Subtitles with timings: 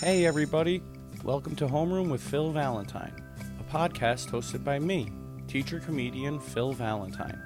[0.00, 0.80] Hey, everybody.
[1.24, 3.20] Welcome to Homeroom with Phil Valentine,
[3.58, 5.10] a podcast hosted by me,
[5.48, 7.42] teacher comedian Phil Valentine.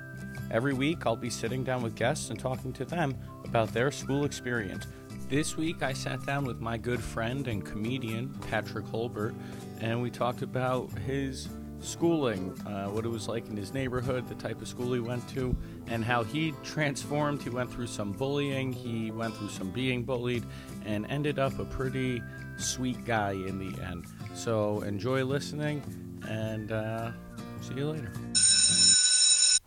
[0.50, 4.26] Every week, I'll be sitting down with guests and talking to them about their school
[4.26, 4.86] experience.
[5.30, 9.34] This week, I sat down with my good friend and comedian, Patrick Holbert,
[9.80, 11.48] and we talked about his
[11.80, 15.26] schooling, uh, what it was like in his neighborhood, the type of school he went
[15.30, 15.56] to,
[15.86, 17.42] and how he transformed.
[17.42, 20.44] He went through some bullying, he went through some being bullied,
[20.84, 22.22] and ended up a pretty
[22.56, 24.06] sweet guy in the end.
[24.34, 25.82] So enjoy listening,
[26.28, 27.12] and uh,
[27.60, 28.12] see you later.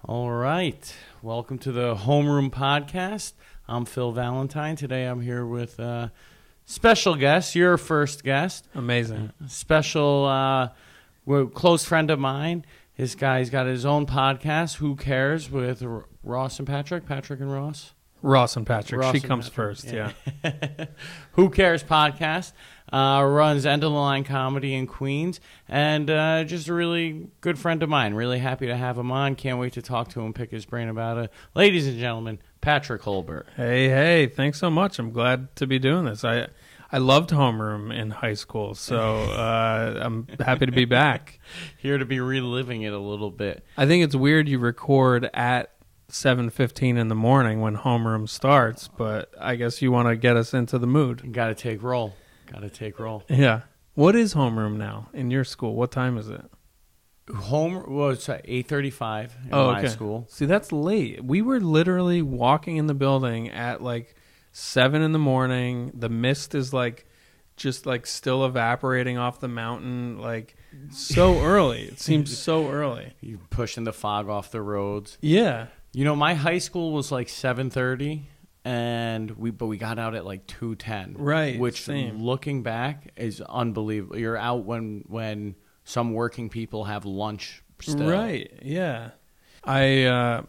[0.07, 0.95] All right.
[1.21, 3.33] Welcome to the Homeroom Podcast.
[3.67, 4.75] I'm Phil Valentine.
[4.75, 6.09] Today I'm here with uh,
[6.65, 9.31] special guest, your first guest, Amazing.
[9.47, 10.69] special uh,
[11.53, 12.65] close friend of mine.
[12.97, 17.05] This guy's got his own podcast, Who Cares, with R- Ross and Patrick.
[17.05, 17.93] Patrick and Ross.
[18.21, 19.01] Ross and Patrick.
[19.01, 19.91] Ross she and comes Patrick, first.
[19.91, 20.11] Yeah.
[21.33, 22.53] Who Cares podcast.
[22.91, 27.57] Uh, runs End of the Line Comedy in Queens, and uh, just a really good
[27.57, 28.13] friend of mine.
[28.13, 29.35] Really happy to have him on.
[29.35, 31.31] Can't wait to talk to him, pick his brain about it.
[31.55, 33.45] Ladies and gentlemen, Patrick Holbert.
[33.55, 34.27] Hey, hey.
[34.27, 34.99] Thanks so much.
[34.99, 36.23] I'm glad to be doing this.
[36.23, 36.47] I
[36.91, 38.97] I loved homeroom in high school, so
[39.31, 41.39] uh, I'm happy to be back.
[41.77, 43.65] Here to be reliving it a little bit.
[43.77, 45.71] I think it's weird you record at
[46.09, 50.53] 7:15 in the morning when homeroom starts, but I guess you want to get us
[50.53, 51.33] into the mood.
[51.33, 52.13] Got to take roll.
[52.51, 53.23] Got to take roll.
[53.29, 53.61] Yeah.
[53.93, 55.75] What is homeroom now in your school?
[55.75, 56.41] What time is it?
[57.33, 59.87] Home was eight thirty-five in Oh, my okay.
[59.87, 60.27] school.
[60.29, 61.23] See, that's late.
[61.23, 64.15] We were literally walking in the building at like
[64.51, 65.91] seven in the morning.
[65.95, 67.07] The mist is like
[67.57, 70.19] just like still evaporating off the mountain.
[70.19, 70.55] Like
[70.91, 71.83] so early.
[71.83, 73.13] It seems so early.
[73.21, 75.17] You pushing the fog off the roads.
[75.21, 75.67] Yeah.
[75.93, 78.27] You know, my high school was like seven thirty,
[78.65, 81.15] and we but we got out at like two ten.
[81.17, 82.21] Right, Which, same.
[82.21, 84.17] looking back, is unbelievable.
[84.17, 87.63] You're out when when some working people have lunch.
[87.79, 88.09] Still.
[88.09, 88.51] Right.
[88.63, 89.11] Yeah.
[89.63, 90.41] I uh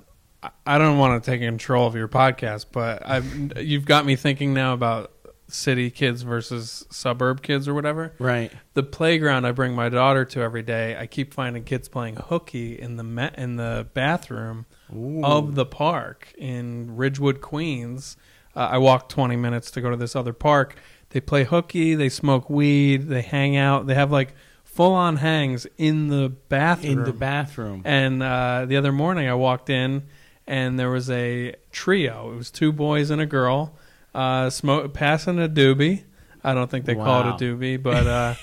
[0.42, 4.16] I- I don't want to take control of your podcast, but I've you've got me
[4.16, 5.12] thinking now about
[5.48, 8.12] city kids versus suburb kids or whatever.
[8.18, 8.52] Right.
[8.74, 12.78] the playground I bring my daughter to every day, I keep finding kids playing hooky
[12.80, 15.24] in the ma- in the bathroom Ooh.
[15.24, 18.16] of the park in Ridgewood, Queens.
[18.54, 20.76] Uh, I walk 20 minutes to go to this other park.
[21.10, 25.66] They play hooky, they smoke weed, they hang out, they have like full on hangs
[25.78, 26.98] in the bathroom.
[26.98, 27.82] in the bathroom.
[27.84, 30.04] And uh, the other morning, I walked in,
[30.47, 32.32] and there was a trio.
[32.32, 33.76] It was two boys and a girl,
[34.14, 36.04] uh, smoke passing a doobie.
[36.44, 38.34] I don't think they call it a doobie, but uh,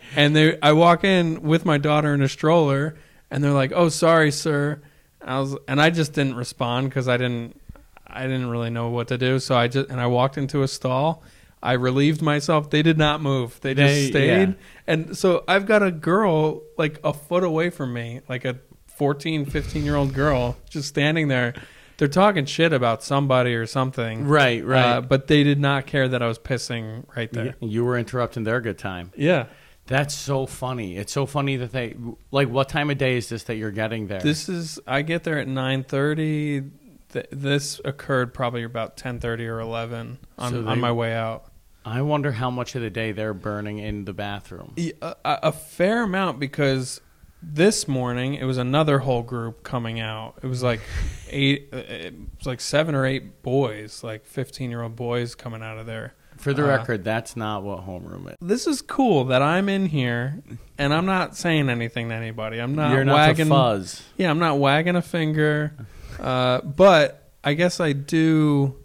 [0.16, 0.60] and they.
[0.60, 2.96] I walk in with my daughter in a stroller,
[3.28, 4.80] and they're like, "Oh, sorry, sir."
[5.24, 7.60] I was, and I just didn't respond because I didn't,
[8.06, 9.38] I didn't really know what to do.
[9.38, 11.22] So I just, and I walked into a stall.
[11.62, 12.68] I relieved myself.
[12.70, 13.58] They did not move.
[13.62, 14.48] They just They- stayed.
[14.50, 14.54] yeah.
[14.86, 19.46] And so I've got a girl like a foot away from me, like a 14,
[19.46, 21.54] 15 year old girl just standing there.
[21.96, 24.26] They're talking shit about somebody or something.
[24.26, 24.64] right.
[24.64, 24.84] Right.
[24.96, 27.54] Uh, but they did not care that I was pissing right there.
[27.60, 29.12] You were interrupting their good time.
[29.16, 29.46] Yeah.
[29.86, 30.96] That's so funny.
[30.96, 31.94] It's so funny that they
[32.30, 32.48] like.
[32.48, 34.20] What time of day is this that you're getting there?
[34.20, 36.70] This is, I get there at 9.30.
[37.12, 41.44] Th- this occurred probably about 10.30 or 11 on, So they- on my way out.
[41.86, 44.72] I wonder how much of the day they're burning in the bathroom.
[44.78, 47.02] A, a a fair amount because
[47.42, 50.38] this morning it was another whole group coming out.
[50.42, 50.80] It was like
[51.28, 55.62] eight, uh, it was like seven or eight boys, like fifteen year old boys coming
[55.62, 56.14] out of there.
[56.44, 58.36] For the Uh, record, that's not what homeroom is.
[58.40, 60.42] This is cool that I'm in here
[60.78, 62.58] and I'm not saying anything to anybody.
[62.58, 63.48] I'm not You're not wagging.
[63.48, 64.02] fuzz.
[64.16, 65.72] Yeah, I'm not wagging a finger.
[66.20, 68.76] Uh, but I guess I do.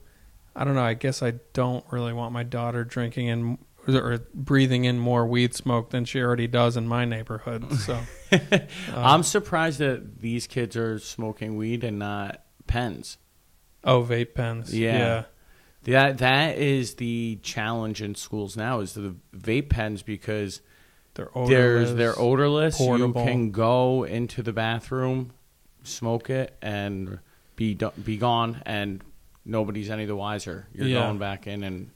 [0.55, 0.83] I don't know.
[0.83, 5.53] I guess I don't really want my daughter drinking in or breathing in more weed
[5.55, 7.71] smoke than she already does in my neighborhood.
[7.79, 7.99] So.
[8.95, 13.17] I'm surprised that these kids are smoking weed and not pens.
[13.83, 14.77] Oh, vape pens.
[14.77, 15.23] Yeah.
[15.84, 20.62] That that is the challenge in schools now is the vape pens because
[21.13, 21.98] They're there's odorless.
[21.98, 22.77] they're odorless.
[22.77, 23.21] portable.
[23.21, 25.31] You can go into the bathroom,
[25.83, 27.19] smoke it, and
[27.56, 29.01] be do- be gone, and
[29.45, 30.68] nobody's any the wiser.
[30.74, 31.01] You're Yeah.
[31.03, 31.92] going back in and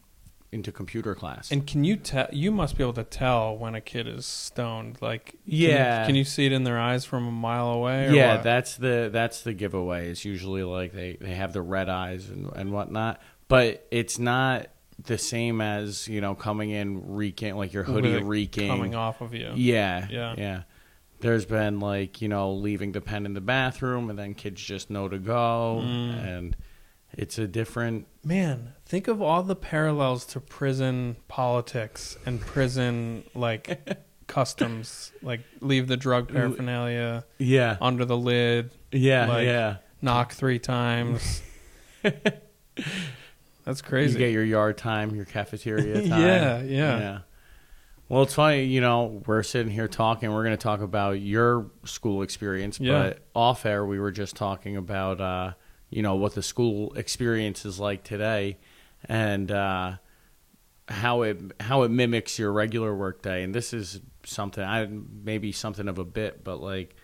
[0.52, 1.52] into computer class.
[1.52, 2.28] And can you tell?
[2.32, 4.98] You must be able to tell when a kid is stoned.
[5.02, 6.02] Like, can Yeah.
[6.02, 8.06] you, can you see it in their eyes from a mile away?
[8.08, 8.44] Or yeah, what?
[8.44, 10.10] that's the that's the giveaway.
[10.10, 13.20] It's usually like they they have the red eyes and and whatnot,
[13.54, 14.68] but it's not
[15.04, 18.70] the same as you know coming in reeking like your hoodie reeking.
[18.70, 19.52] coming off of you.
[19.56, 20.36] Yeah, Yeah.
[20.38, 20.62] yeah.
[21.20, 24.90] There's been like you know leaving the pen in the bathroom and then kids just
[24.90, 26.26] know to go Mm.
[26.38, 26.56] and
[27.16, 28.08] It's a different.
[28.24, 33.66] Man, think of all the parallels to prison politics and prison like
[34.28, 37.78] customs, like leave the drug paraphernalia Yeah.
[37.80, 39.28] under the lid, Yeah.
[39.28, 39.76] Like- yeah.
[40.02, 41.44] knock three times.
[43.64, 44.14] That's crazy.
[44.14, 46.22] You get your yard time, your cafeteria time.
[46.22, 47.20] Yeah, yeah.
[48.10, 50.32] Well, it's funny, you know, we're sitting here talking.
[50.32, 53.02] We're going to talk about your school experience, Yeah.
[53.04, 55.54] but off air, we were just talking about, uh,
[55.90, 58.58] you know, what the school experience is like today,
[59.06, 59.94] and uh,
[60.90, 63.44] how it how it mimics your regular workday.
[63.44, 64.88] And this is something I
[65.24, 66.96] maybe something of a bit, but like.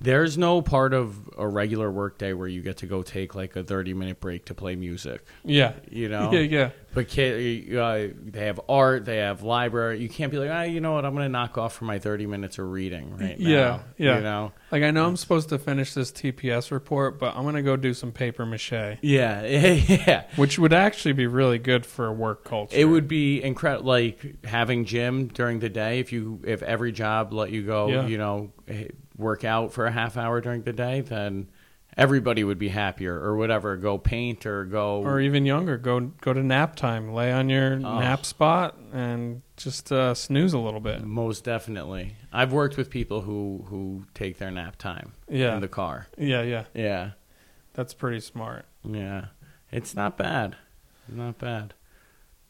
[0.00, 3.62] There's no part of a regular workday where you get to go take like a
[3.62, 5.74] 30 minute break to play music, yeah.
[5.90, 6.30] you know?
[6.40, 6.70] Yeah, yeah.
[6.92, 10.00] But kid, uh, they have art, they have library.
[10.00, 11.04] You can't be like, ah, you know what?
[11.04, 13.48] I'm going to knock off for my 30 minutes of reading right now.
[13.48, 14.16] Yeah, yeah.
[14.16, 14.52] You know?
[14.70, 17.92] Like I know I'm supposed to finish this TPS report, but I'm gonna go do
[17.92, 20.24] some paper mache, Yeah, yeah.
[20.36, 22.76] which would actually be really good for a work culture.
[22.76, 25.98] It would be incredible, like having gym during the day.
[25.98, 28.06] If you, if every job let you go, Yeah.
[28.06, 28.88] you know, eh,
[29.20, 31.48] work out for a half hour during the day, then
[31.96, 33.76] everybody would be happier or whatever.
[33.76, 35.02] Go paint or go.
[35.02, 35.76] or even younger.
[35.76, 37.12] Go go to nap time.
[37.12, 37.98] Lay on your Oh.
[38.00, 41.04] nap spot and just uh, snooze a little bit.
[41.04, 42.16] most definitely.
[42.32, 46.06] I've worked with people who who take their nap time Yeah, in the car.
[46.16, 46.64] yeah, yeah.
[46.74, 47.10] Yeah.
[47.74, 48.64] That's pretty smart.
[48.84, 49.26] Yeah,
[49.70, 50.56] it's not bad.
[51.08, 51.74] Not bad.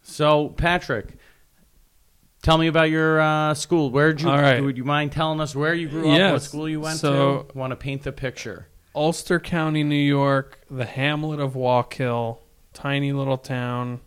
[0.03, 1.17] So, Patrick,
[2.43, 3.91] tell me about your uh, school.
[3.91, 4.29] Where'd you?
[4.31, 4.63] All right.
[4.63, 6.33] Would you mind telling us where you grew up?
[6.33, 7.59] What school you went So- to?
[7.59, 8.67] Want to paint the picture?
[8.95, 12.39] Ulster County, New York, the hamlet of Wallkill,
[12.73, 14.01] tiny little town.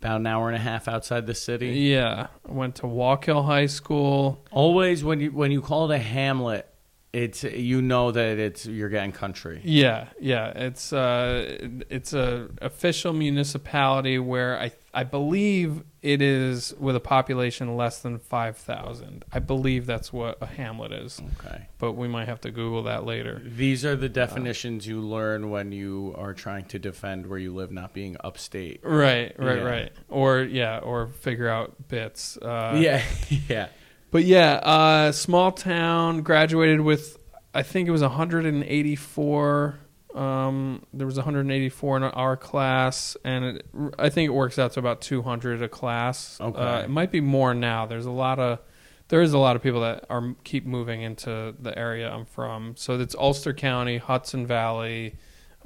[0.00, 1.68] About an hour and a half outside the city.
[1.68, 4.44] Yeah, went to Wallkill High School.
[4.52, 6.68] Always when you when you call it a hamlet,
[7.14, 9.60] it's you know that it's you're getting country.
[9.64, 10.48] Yeah, yeah.
[10.50, 11.58] It's uh,
[11.88, 18.18] it's a official municipality where I I believe it is with a population less than
[18.18, 19.26] five thousand.
[19.30, 21.66] I believe that's what a hamlet is, Okay.
[21.78, 23.42] but we might have to Google that later.
[23.44, 27.70] These are the definitions you learn when you are trying to defend where you live
[27.70, 28.80] not being upstate.
[28.82, 29.62] Right, right, Yeah.
[29.64, 29.92] right.
[30.08, 32.38] Or yeah, or figure out bits.
[32.38, 33.02] Uh, yeah,
[33.48, 33.68] yeah.
[34.10, 36.22] But yeah, uh, small town.
[36.22, 37.18] Graduated with,
[37.52, 39.78] I think it was 184.
[40.16, 43.66] Um, there was 184 in our class, and it,
[43.98, 46.40] I think it works out to about 200 a class.
[46.40, 46.58] Okay.
[46.58, 47.84] Uh, it might be more now.
[47.84, 48.60] There's a lot of,
[49.08, 52.76] there is a lot of people that are keep moving into the area I'm from.
[52.76, 55.16] So it's Ulster County, Hudson Valley,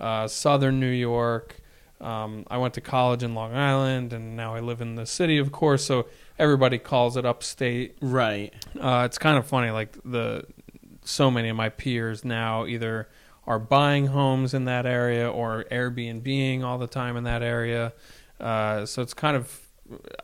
[0.00, 1.61] uh, Southern New York.
[2.00, 5.38] Um, I went to college in Long Island, and now I live in the city,
[5.38, 5.85] of course.
[5.85, 6.06] So
[6.41, 7.99] everybody calls it upstate.
[8.00, 8.52] Right.
[8.81, 10.44] Uh, it's kind of funny, like the
[11.05, 13.08] so many of my peers now either
[13.50, 17.93] are buying homes in that area or Airbnbing all the time in that area.
[18.38, 19.61] Uh, so it's kind of,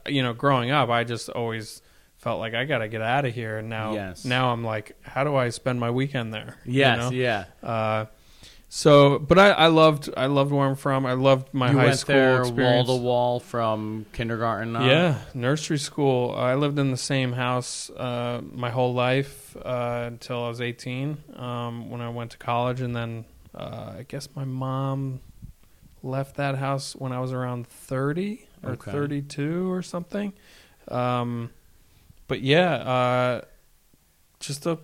[0.07, 1.83] you know, growing up, I just always
[2.19, 3.59] felt like I got to get out of here.
[3.59, 4.25] And now, Yes.
[4.25, 6.55] now I'm like, how do I spend my weekend there?
[6.65, 6.99] You Yes.
[6.99, 7.11] know?
[7.11, 7.45] Yeah.
[7.65, 8.05] Uh,
[8.69, 11.07] so, but I, I loved, I loved where I'm from.
[11.07, 14.75] I loved my you high went school there wall to wall from kindergarten.
[14.77, 14.83] Up.
[14.83, 16.35] Yeah, nursery school.
[16.37, 21.17] I lived in the same house uh, my whole life uh, until I was 18
[21.37, 22.81] um, when I went to college.
[22.81, 23.25] And then
[23.55, 25.21] uh, I guess my mom
[26.03, 28.91] left that house when I was around 30 or Okay.
[28.91, 30.33] 32 or something.
[30.89, 31.51] Um,
[32.29, 33.41] but yeah, uh,
[34.41, 34.79] just a.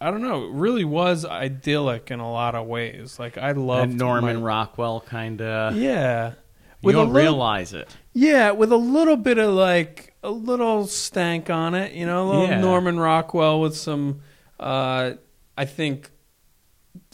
[0.00, 0.44] I- don't know.
[0.44, 3.18] It really was idyllic in a lot of ways.
[3.18, 5.76] Like I loved And Norman my- Rockwell kind of.
[5.76, 6.34] yeah, You
[6.82, 7.88] With don't little- realize it.
[8.12, 12.28] yeah, with a little bit of like a little stank on it, you know, a
[12.28, 12.60] little Yeah.
[12.60, 14.20] Norman Rockwell with some,
[14.60, 15.12] uh,
[15.58, 16.10] I think,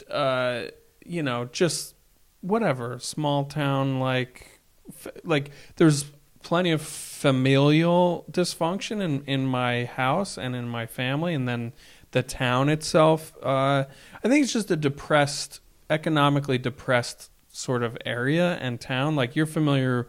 [0.09, 0.63] uh,
[1.05, 1.95] you know, just
[2.41, 4.59] whatever small town like,
[5.23, 6.05] like there's
[6.43, 11.73] plenty of familial dysfunction in in my house and in my family, and then
[12.11, 13.35] the town itself.
[13.43, 13.85] Uh,
[14.23, 19.15] I think it's just a depressed, economically depressed sort of area and town.
[19.15, 20.07] Like you're familiar,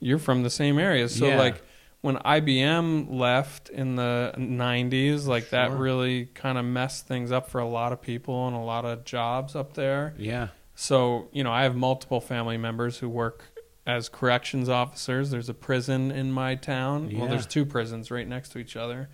[0.00, 1.38] you're from the same area, so Yeah.
[1.38, 1.62] like
[2.02, 7.58] when IBM left in the 90s, like that really kind of messed things up for
[7.60, 10.14] a lot of people and a lot of jobs up there.
[10.16, 10.48] Yeah.
[10.74, 13.44] So, you know, I have multiple family members who work
[13.86, 15.30] as corrections officers.
[15.30, 17.10] There's a prison in my town.
[17.10, 17.18] Yeah.
[17.20, 19.10] Well, there's two prisons right next to each other,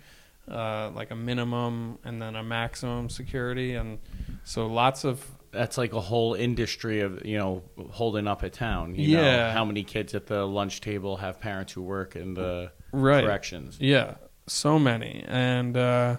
[0.49, 3.75] uh, like a minimum and then a maximum security.
[3.75, 3.99] And
[4.43, 8.95] so lots of, That's like a whole industry of you know holding up a town.
[8.95, 9.47] You Yeah.
[9.47, 13.23] Know, how many kids at the lunch table have parents who work in the right.
[13.23, 13.77] corrections?
[13.79, 16.17] Yeah, so many, and uh,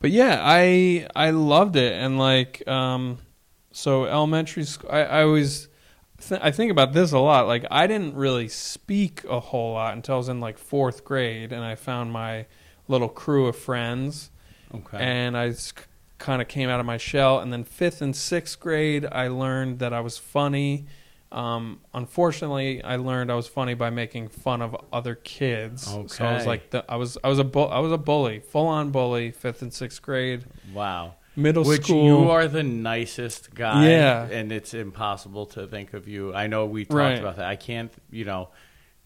[0.00, 3.18] but yeah, I I loved it, and like um,
[3.72, 4.90] so elementary school.
[4.90, 5.68] I, I always
[6.28, 7.46] th- I think about this a lot.
[7.46, 11.52] Like I didn't really speak a whole lot until I was in like fourth grade,
[11.52, 12.46] and I found my
[12.90, 14.30] little crew of friends,
[14.74, 14.98] Okay.
[14.98, 15.54] and I
[16.18, 17.38] kind of came out of my shell.
[17.40, 20.86] And then fifth and sixth grade, I learned that I was funny.
[21.32, 25.88] Um, unfortunately, I learned I was funny by making fun of other kids.
[25.88, 26.08] Okay.
[26.08, 28.40] So I was like, the, I was I was a bu- I was a bully,
[28.40, 30.44] full on bully, fifth and sixth grade,
[30.74, 31.14] wow.
[31.36, 31.70] middle school.
[31.72, 32.04] Which school.
[32.04, 33.88] you are the nicest guy.
[33.88, 34.24] Yeah.
[34.26, 36.34] And it's impossible to think of you.
[36.34, 37.18] I know we talked Right.
[37.20, 37.46] about that.
[37.46, 38.48] I can't, you know,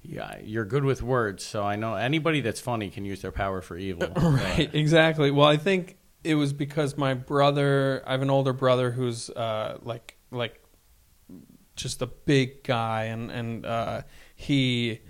[0.07, 1.45] yeah, you're good with words.
[1.45, 4.09] So I know anybody that's funny can use their power for evil.
[4.17, 5.31] Right, exactly.
[5.31, 8.03] Well, I think it was because my brother.
[8.07, 10.61] I have an older brother who's uh, like like
[11.77, 14.03] just a big guy, and and uh,
[14.37, 15.01] he.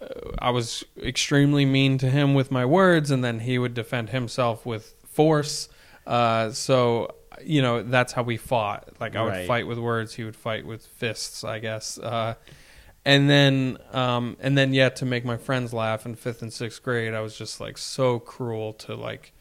[0.00, 0.06] Uh,
[0.38, 4.64] I was extremely mean to him with my words, and then he would defend himself
[4.66, 5.68] with force.
[6.06, 8.88] Uh, so you know that's how we fought.
[9.00, 9.46] Like I would Right.
[9.46, 11.98] fight with words, he would fight with fists, I guess.
[13.04, 16.82] And then um, and then yeah, to make my friends laugh in fifth and sixth
[16.82, 19.32] grade, I was just like so cruel to like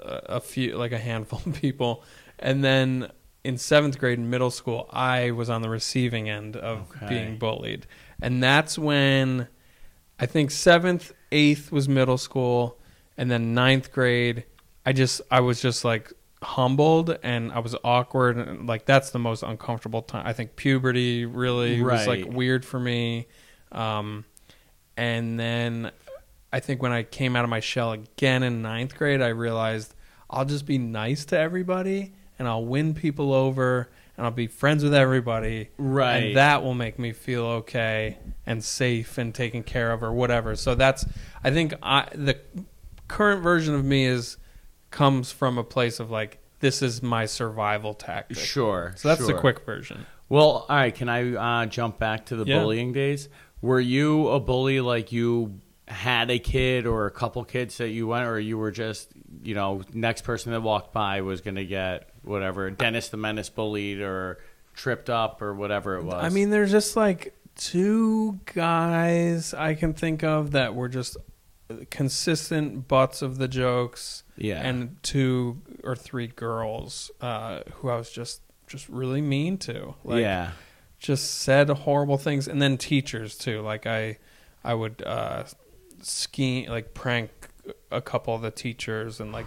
[0.00, 2.04] a, a few, like a handful of people.
[2.38, 3.10] And then
[3.44, 7.08] in seventh grade in middle school, I was on the receiving end of Okay.
[7.08, 7.86] being bullied,
[8.20, 9.48] and that's when
[10.20, 12.78] I think seventh, eighth was middle school,
[13.16, 14.44] and then ninth grade,
[14.86, 19.18] I just I was just like humbled and I was awkward and like that's the
[19.18, 20.26] most uncomfortable time.
[20.26, 23.26] I think puberty really was like weird for me.
[23.70, 24.24] Um,
[24.96, 25.90] and then
[26.52, 29.94] I think when I came out of my shell again in ninth grade, I realized
[30.28, 34.84] I'll just be nice to everybody and I'll win people over and I'll be friends
[34.84, 35.70] with everybody.
[35.78, 36.16] Right.
[36.16, 40.56] And that will make me feel okay and safe and taken care of or whatever.
[40.56, 41.04] So that's
[41.42, 42.38] I think I the
[43.08, 44.36] current version of me is
[44.92, 48.38] comes from a place of like this is my survival tactic.
[48.38, 48.94] Sure.
[48.96, 50.06] So that's the quick version.
[50.28, 50.94] Well, all right.
[50.94, 52.60] Can I uh, jump back to the Yeah.
[52.60, 53.28] bullying days?
[53.60, 58.06] Were you a bully like you had a kid or a couple kids that you
[58.06, 59.08] went, or you were just,
[59.42, 63.50] you know, next person that walked by was going to get whatever, Dennis the Menace
[63.50, 64.38] bullied or
[64.74, 66.24] tripped up or whatever it was?
[66.24, 71.16] I mean, there's just like two guys I can think of that were just
[71.90, 74.60] consistent butts of the jokes, yeah.
[74.60, 79.94] and two or three girls uh, who I was just just really mean to.
[80.04, 80.52] Like, yeah.
[80.98, 83.60] just said horrible things, and then teachers too.
[83.60, 84.18] Like I,
[84.64, 85.44] I would uh,
[86.02, 87.30] ski like prank
[87.90, 89.46] a couple of the teachers and like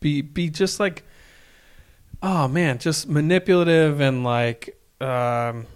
[0.00, 1.04] be be just like,
[2.22, 5.66] oh man, just manipulative and like um,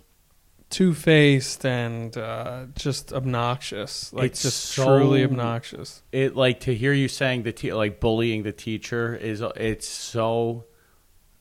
[0.71, 4.13] two faced and uh, just obnoxious.
[4.13, 6.03] Like It's just so- truly obnoxious.
[6.13, 10.65] it like to hear you saying the te- like bullying the teacher is it's so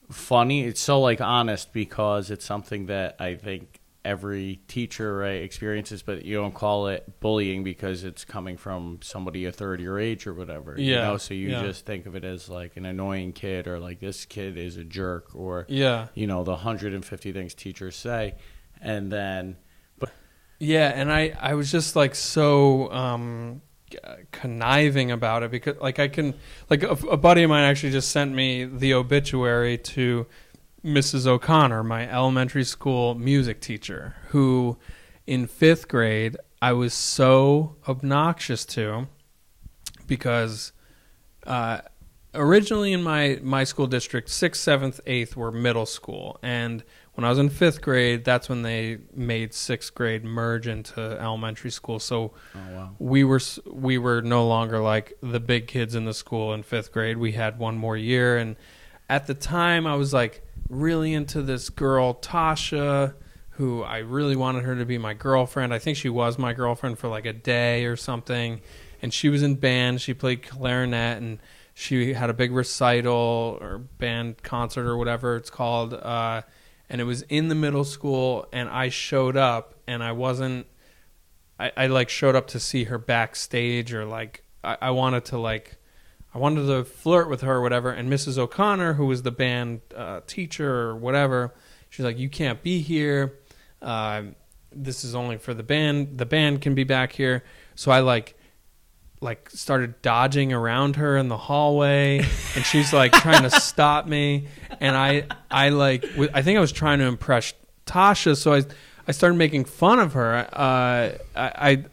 [0.09, 6.01] funny it's so like honest because it's something that i think every teacher right experiences
[6.01, 10.25] but you don't call it bullying because it's coming from somebody a third your age
[10.25, 11.61] or whatever you Yeah, know so you yeah.
[11.61, 14.85] just think of it as like an annoying kid or like this kid is a
[14.85, 16.07] jerk or Yeah.
[16.13, 18.35] you know the 150 things teachers say
[18.81, 19.57] and then
[19.99, 20.11] but
[20.59, 23.61] Yeah, and I I was just like so um
[24.31, 26.33] conniving about it because like I can
[26.69, 30.27] like a, a buddy of mine actually just sent me the obituary to
[30.83, 31.25] Mrs.
[31.25, 34.77] O'Connor, my elementary school music teacher, who
[35.25, 39.07] in 5th grade I was so obnoxious to
[40.05, 40.71] because
[41.45, 41.81] uh
[42.33, 46.83] originally in my my school district 6th 7th 8th were middle school and
[47.17, 51.71] when i was in 5th grade that's when they made 6th grade merge into elementary
[51.71, 51.97] school.
[51.97, 52.89] So oh wow.
[52.99, 56.91] we were we were no longer like the big kids in the school in 5th
[56.91, 57.17] grade.
[57.17, 58.37] We had one more year.
[58.37, 58.55] And
[59.09, 63.15] at the time i was like really into this girl tasha
[63.51, 65.73] who i really wanted her to be my girlfriend.
[65.73, 68.61] I think she was my girlfriend for like a day or something.
[69.01, 70.01] And she was in band.
[70.01, 71.39] She played clarinet and
[71.73, 75.95] she had a big recital or band concert or whatever it's called.
[75.95, 76.43] Uh,
[76.89, 80.65] and it was in the middle school and i showed up and i wasn't
[81.59, 85.37] I, I like showed up to see her backstage or like I, I wanted to
[85.37, 85.77] like
[86.33, 88.37] I wanted to flirt with her or whatever and Mrs.
[88.37, 91.53] O'Connor who was the band uh, teacher or whatever
[91.89, 93.39] she's like you can't be here
[93.81, 94.23] uh,
[94.71, 97.43] this is only for the band the band can be back here
[97.75, 98.36] so I like
[99.19, 102.19] like started dodging around her in the hallway
[102.55, 104.47] and she's like trying to stop me
[104.79, 107.53] and I I like w- I think I was trying to impress
[107.87, 108.61] Tasha so I
[109.07, 111.85] I started making fun of her uh I, I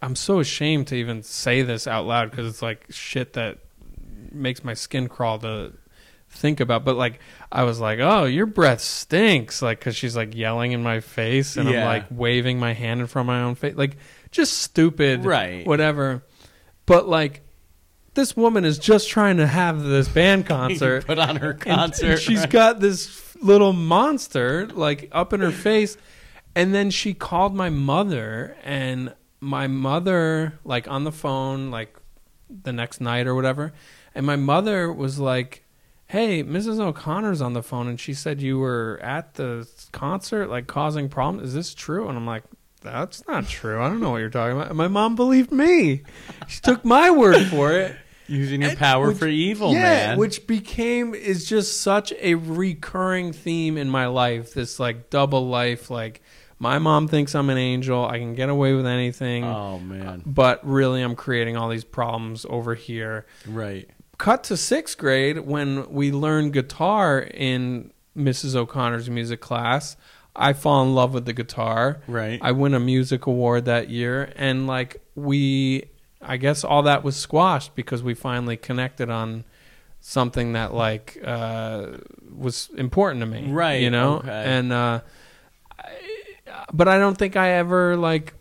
[0.00, 3.58] I'm so ashamed to even say this out loud because it's like shit that
[4.32, 5.72] makes my skin crawl to
[6.28, 6.84] think about.
[6.84, 7.18] But like,
[7.50, 11.56] I was like, "Oh, your breath stinks!" Like, because she's like yelling in my face,
[11.56, 11.86] and I'm Yeah.
[11.86, 13.96] like waving my hand in front of my own face, like
[14.30, 15.66] just stupid, Right.
[15.66, 16.22] Whatever.
[16.86, 17.42] But like,
[18.14, 21.06] this woman is just trying to have this band concert.
[21.06, 22.06] Put on her concert.
[22.12, 22.50] and she's right?
[22.50, 25.96] got this little monster like up in her face,
[26.54, 31.94] and then she called my mother, and my mother like on the phone like
[32.48, 33.72] the next night or whatever,
[34.14, 35.62] and my mother was like.
[36.08, 36.78] Hey, Mrs.
[36.78, 41.48] O'Connor's on the phone and she said you were at the concert, like causing problems.
[41.48, 42.08] Is this true?
[42.08, 42.44] And I'm like,
[42.92, 43.80] that's not true.
[43.82, 44.68] I don't know what you're talking about.
[44.68, 46.02] And my mom believed me.
[46.48, 47.96] She took my word for it.
[48.28, 50.18] using your power which- for evil, yeah, man.
[50.18, 54.54] which became is just such a recurring theme in my life.
[54.54, 56.22] This like double life, like
[56.58, 58.04] my mom thinks I'm an angel.
[58.04, 62.46] I can get away with anything, oh man, but really I'm creating all these problems
[62.48, 63.26] over here.
[63.46, 63.88] right.
[64.18, 68.54] Cut to sixth grade when we learned guitar in Mrs.
[68.56, 69.94] O'Connor's music class.
[70.36, 72.00] I fall in love with the guitar.
[72.06, 72.38] Right.
[72.42, 75.84] I win a music award that year, and like we,
[76.20, 79.44] I guess all that was squashed because we finally connected on
[80.00, 81.86] something that like uh,
[82.36, 84.30] was important to me, Right, You know, okay.
[84.30, 85.00] and uh,
[85.78, 85.92] I,
[86.72, 88.34] but I don't think I ever like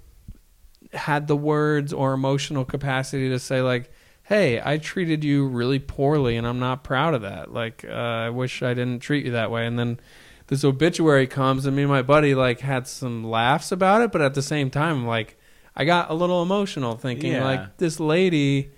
[0.93, 3.91] had the words or emotional capacity to say like.
[4.27, 7.53] Hey, I treated you really poorly, and I'm not proud of that.
[7.53, 9.67] Like, uh, I wish I didn't treat you that way.
[9.67, 9.99] And then
[10.47, 14.21] this obituary comes and me and my buddy like had some laughs about it but
[14.21, 15.37] at the same time like
[15.75, 17.43] i got a little emotional thinking Yeah.
[17.43, 18.69] like this lady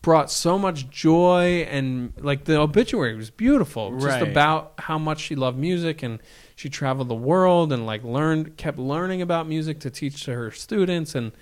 [0.00, 5.34] brought so much joy and like the obituary was beautiful just about how much she
[5.34, 6.20] loved music and
[6.54, 10.50] she traveled the world and like learned kept learning about music to teach to her
[10.52, 11.32] students and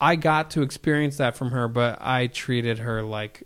[0.00, 3.42] i got to experience that from her but i treated her like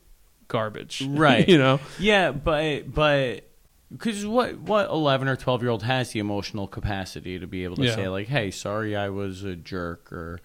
[0.48, 1.48] garbage Right.
[1.48, 3.48] you know Yeah, but but
[3.92, 7.76] because what what eleven or twelve year old has the emotional capacity to be able
[7.76, 7.94] to Yeah.
[7.94, 10.40] say like, "Hey, sorry, I was a jerk," or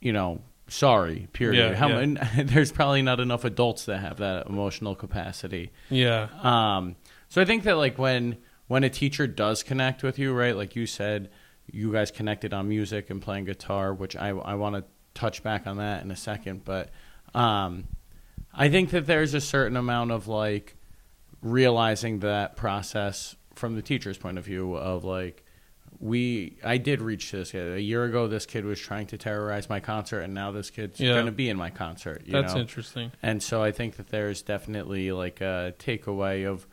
[0.00, 1.70] you know, "Sorry." Period.
[1.70, 2.14] Yeah, How yeah.
[2.44, 5.70] There's probably not enough adults that have that emotional capacity.
[5.90, 6.96] yeah Um,
[7.28, 10.54] so I think that like when when a teacher does connect with you, right?
[10.56, 11.30] Like you said,
[11.70, 15.66] you guys connected on music and playing guitar, which I I want to touch back
[15.66, 16.90] on that in a second, but
[17.34, 17.84] um,
[18.54, 20.74] I think that there's a certain amount of like
[21.42, 25.44] realizing that process from the teacher's point of view of like
[26.00, 27.72] we I did reach this kid.
[27.72, 28.28] a year ago.
[28.28, 31.14] This kid was trying to terrorize my concert, and now this kid's Yeah.
[31.14, 32.22] going to be in my concert.
[32.24, 32.60] You that's know?
[32.60, 36.66] interesting And so I think that there's definitely like a takeaway of,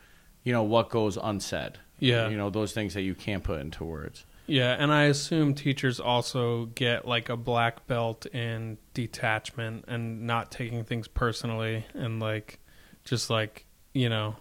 [0.44, 1.80] you know, what goes unsaid.
[1.98, 2.28] Yeah.
[2.30, 4.26] You know, those things that you can't put into words.
[4.48, 10.52] Yeah, and I assume teachers also get like a black belt in detachment and not
[10.52, 12.60] taking things personally and like
[13.06, 14.36] just like, you know,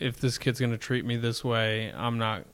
[0.00, 2.44] if this kid's going to treat me this way, I'm not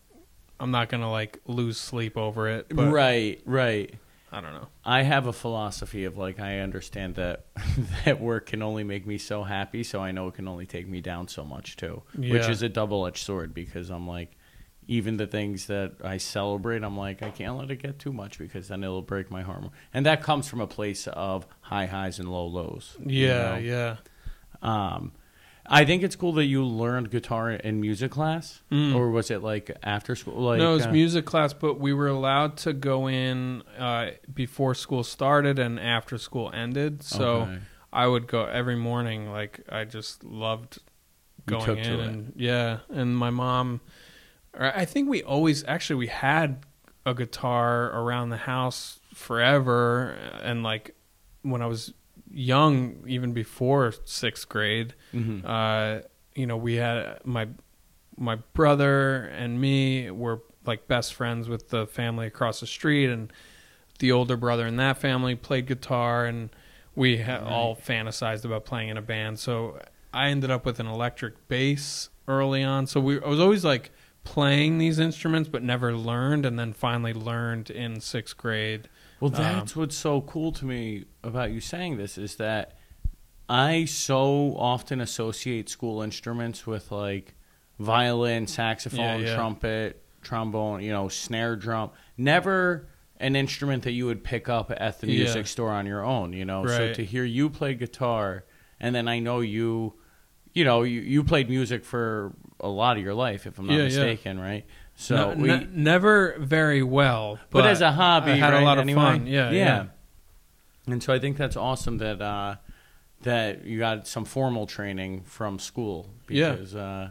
[0.59, 2.67] I'm not going to like lose sleep over it.
[2.69, 3.95] But right, right.
[4.33, 4.67] I don't know.
[4.85, 7.47] I have a philosophy of like I understand that
[8.05, 10.89] that work can only make me so happy, so I know it can only take
[10.89, 12.03] me down so much too.
[12.17, 14.33] Which is a double edged sword because I'm like
[14.89, 18.39] even the things that I celebrate, I'm like, I can't let it get too much
[18.39, 19.65] because then it'll break my heart.
[19.93, 22.97] And that comes from a place of high highs and low lows.
[23.05, 23.57] you Yeah, know?
[23.57, 23.97] yeah.
[24.63, 25.13] Um,
[25.69, 28.95] I think it's cool that you learned guitar in music class, Mm.
[28.95, 30.35] or was it like after school?
[30.43, 34.11] Like, no, it was uh, music class, but we were allowed to go in uh,
[34.33, 37.03] before school started and after school ended.
[37.03, 37.59] So okay.
[37.93, 39.31] I would go every morning.
[39.31, 40.79] Like I just loved
[41.47, 42.07] going in, to it.
[42.09, 42.79] and yeah.
[42.91, 43.81] And my mom,
[44.59, 46.65] I think we always actually we had
[47.05, 50.95] a guitar around the house forever, and like
[51.43, 51.93] when I was
[52.31, 55.43] young, even before sixth grade, Mhm.
[55.45, 56.03] uh,
[56.35, 57.49] you know, we had my
[58.19, 63.31] my brother and me were like best friends with the family across the street, and
[63.99, 66.51] the older brother in that family played guitar, and
[66.95, 67.43] we ha- Right.
[67.43, 69.39] all fantasized about playing in a band.
[69.39, 69.79] So
[70.15, 72.87] I ended up with an electric bass early on.
[72.87, 73.91] So we I was always like
[74.25, 78.89] playing these instruments, but never learned, and then finally learned in sixth grade.
[79.21, 82.77] Well, Um, that's what's so cool to me about you saying this is that
[83.49, 87.35] I so often associate school instruments with like
[87.79, 89.35] violin, saxophone, Yeah, yeah.
[89.35, 91.91] trumpet, trombone, you know, snare drum.
[92.17, 95.25] Never an instrument that you would pick up at the Yeah.
[95.25, 96.67] music store on your own, you know.
[96.67, 98.45] So to hear you play guitar
[98.81, 99.95] and then I know you
[100.53, 103.75] you know, you, you played music for a lot of your life if I'm not
[103.75, 103.85] Yeah, yeah.
[103.89, 104.65] mistaken, right?
[104.99, 108.63] So No- we, ne- never very well, but, but, as a hobby, I had right,
[108.63, 109.03] a lot of anyway?
[109.03, 109.27] fun.
[109.27, 109.87] Yeah, yeah.
[110.87, 112.57] And so I think that's awesome that uh,
[113.23, 116.53] that you got some formal training from school Yeah.
[116.53, 117.11] because uh,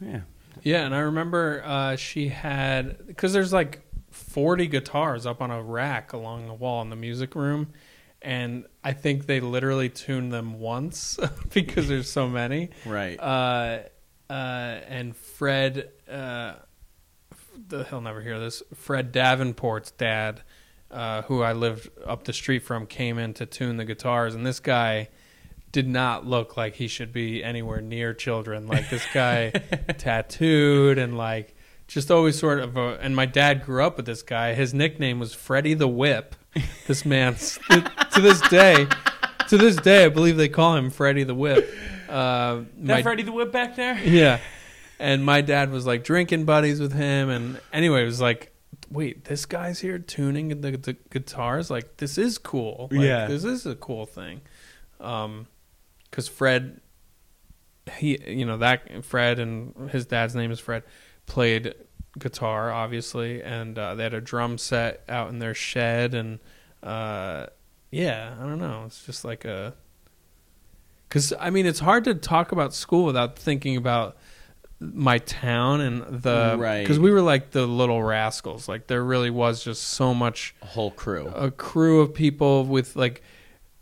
[0.00, 0.20] Yeah.
[0.62, 5.62] Yeah, and I remember uh, she had because there's like 40 guitars up on a
[5.62, 7.68] rack along the wall in the music room,
[8.22, 11.18] and I think they literally tuned them once
[11.52, 12.70] because there's so many.
[12.86, 13.20] Right.
[13.20, 13.80] Uh,
[14.30, 16.54] uh, and Fred, uh,
[17.68, 18.62] the, he'll never hear this.
[18.74, 20.42] Fred Davenport's dad,
[20.90, 24.46] uh, who I lived up the street from, came in to tune the guitars, and
[24.46, 25.08] this guy
[25.72, 28.66] did not look like he should be anywhere near children.
[28.66, 29.50] Like this guy,
[29.98, 31.54] tattooed and like
[31.86, 32.76] just always sort of.
[32.76, 34.54] A, and my dad grew up with this guy.
[34.54, 36.34] His nickname was Freddie the Whip.
[36.86, 37.34] This man,
[37.70, 38.86] to this day,
[39.48, 41.68] to this day, I believe they call him Freddie the Whip.
[42.08, 43.98] Uh, that Freddie the Whip back there?
[43.98, 44.40] yeah.
[44.98, 47.30] And my dad was like drinking buddies with him.
[47.30, 48.52] And anyway, it was like,
[48.90, 51.70] wait, this guy's here tuning the, the guitars?
[51.70, 52.88] Like, this is cool.
[52.90, 53.26] Like, Yeah.
[53.26, 54.40] This is a cool thing.
[55.00, 55.46] Um,
[56.10, 56.80] because Fred,
[57.98, 60.82] he, you know, that Fred and his dad's name is Fred,
[61.26, 61.74] played
[62.18, 63.42] guitar, obviously.
[63.42, 66.14] And uh, they had a drum set out in their shed.
[66.14, 66.38] And
[66.82, 67.46] uh,
[67.90, 68.84] yeah, I don't know.
[68.86, 69.74] It's just like a.
[71.08, 74.16] Because, I mean, it's hard to talk about school without thinking about
[74.80, 76.82] my town and the Right.
[76.82, 80.66] because we were like the little rascals like there really was just so much A
[80.66, 81.26] whole crew.
[81.34, 83.22] a crew of people with like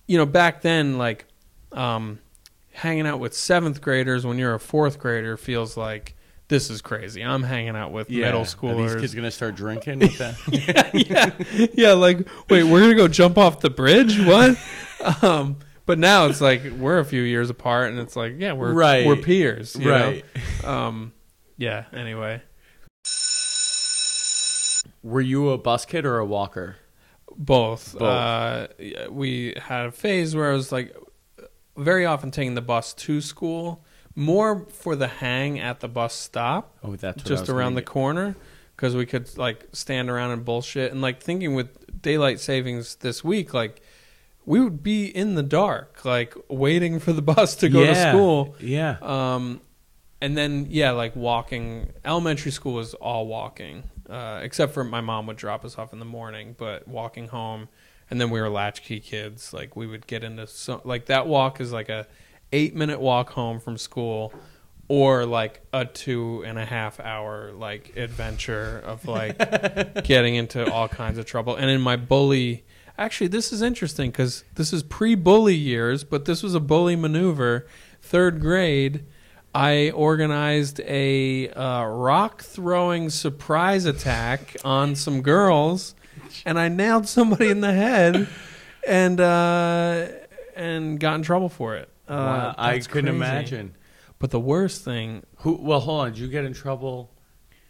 [0.06, 1.26] you know back then like
[1.72, 2.18] um
[2.72, 6.14] hanging out with seventh graders when you're a fourth grader feels like
[6.48, 9.98] this is crazy i'm hanging out with middle Are schoolers these kids gonna start drinking
[9.98, 10.36] with that?
[10.50, 11.92] yeah, yeah, yeah.
[11.92, 14.18] Like, wait, we're gonna go jump off the bridge?
[14.24, 14.56] What?
[15.22, 18.72] um, but now it's like we're a few years apart, and it's like, yeah, we're
[18.72, 19.06] Right.
[19.06, 20.24] we're peers, you right.
[20.62, 20.68] know?
[20.70, 21.12] Um,
[21.56, 21.84] yeah.
[21.92, 22.42] Anyway,
[25.02, 26.76] Were you a bus kid or a walker?
[27.38, 27.92] both.
[27.92, 28.02] Both.
[28.02, 28.68] Uh,
[29.10, 30.96] we had a phase where I was like
[31.76, 36.76] very often taking the bus to school, more for the hang at the bus stop.
[36.82, 38.36] Oh, that's just around the corner
[38.74, 43.22] because we could like stand around and bullshit and like thinking with daylight savings this
[43.24, 43.82] week like
[44.46, 48.56] we would be in the dark like waiting for the bus to go to school.
[48.60, 48.96] Yeah.
[49.02, 49.60] um
[50.22, 51.92] and then yeah like walking.
[52.04, 55.98] Elementary school was all walking uh except for my mom would drop us off in
[55.98, 57.68] the morning but walking home.
[58.08, 59.52] And then we were latchkey kids.
[59.52, 62.06] Like we would get into so like that walk is like a
[62.52, 64.32] eight minute walk home from school
[64.88, 69.36] or like a two and a half hour like adventure of like
[70.04, 71.56] getting into all kinds of trouble.
[71.56, 72.64] And in my bully
[72.98, 77.66] actually this is interesting because this is pre-bully years but this was a bully maneuver
[78.00, 79.04] third grade
[79.54, 85.94] i organized a uh, rock throwing surprise attack on some girls
[86.44, 88.26] and i nailed somebody in the head
[88.86, 90.06] and uh
[90.54, 93.32] and got in trouble for it uh, Wow, I that's couldn't crazy.
[93.32, 93.74] imagine.
[94.18, 95.58] but the worst thing Who?
[95.60, 96.12] Well, hold on.
[96.12, 97.10] Did you get in trouble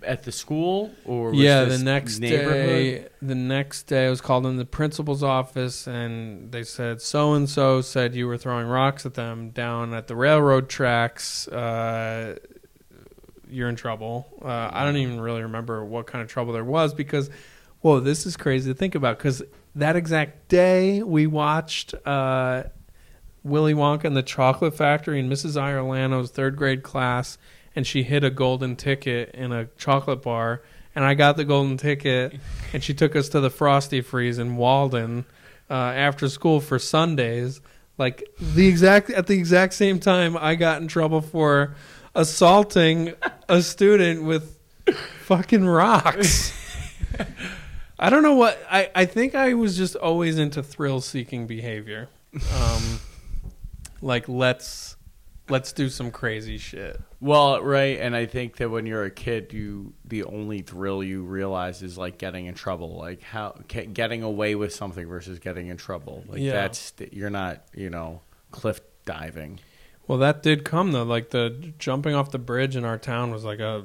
[0.02, 1.30] at the school or?
[1.30, 5.86] Was yeah, the next day, the next day, I was called in the principal's office,
[5.86, 10.06] and they said so and so said you were throwing rocks at them down at
[10.06, 11.48] the railroad tracks.
[11.48, 12.36] Uh,
[13.48, 14.26] you're in trouble.
[14.42, 17.30] Uh, I don't even really remember what kind of trouble there was because,
[17.80, 19.18] whoa, this is crazy to think about.
[19.18, 19.42] Because
[19.74, 22.64] that exact day, we watched uh,
[23.42, 25.60] Willy Wonka and the Chocolate Factory in Mrs.
[25.60, 27.38] Iorlano's third grade class,
[27.76, 30.62] and she hid a golden ticket in a chocolate bar,
[30.94, 32.34] and I got the golden ticket,
[32.72, 35.26] and she took us to the Frosty Freeze in Walden
[35.68, 37.60] uh, after school for sundaes.
[37.98, 41.76] Like the exact at the exact same time, I got in trouble for
[42.14, 43.12] assaulting
[43.48, 44.58] a student with
[45.20, 46.52] fucking rocks.
[47.98, 52.08] I don't know what I, I think I was just always into thrill seeking behavior.
[52.54, 53.00] Um,
[54.02, 54.95] like let's
[55.48, 57.00] let's do some crazy shit.
[57.20, 61.22] Well, right, and I think that when you're a kid, you the only thrill you
[61.22, 65.76] realize is like getting in trouble, like how getting away with something versus getting in
[65.76, 66.24] trouble.
[66.28, 66.52] Like Yeah.
[66.52, 69.60] that's you're not, you know, cliff diving.
[70.08, 71.02] Well, that did come though.
[71.02, 73.84] Like the jumping off the bridge in our town was like a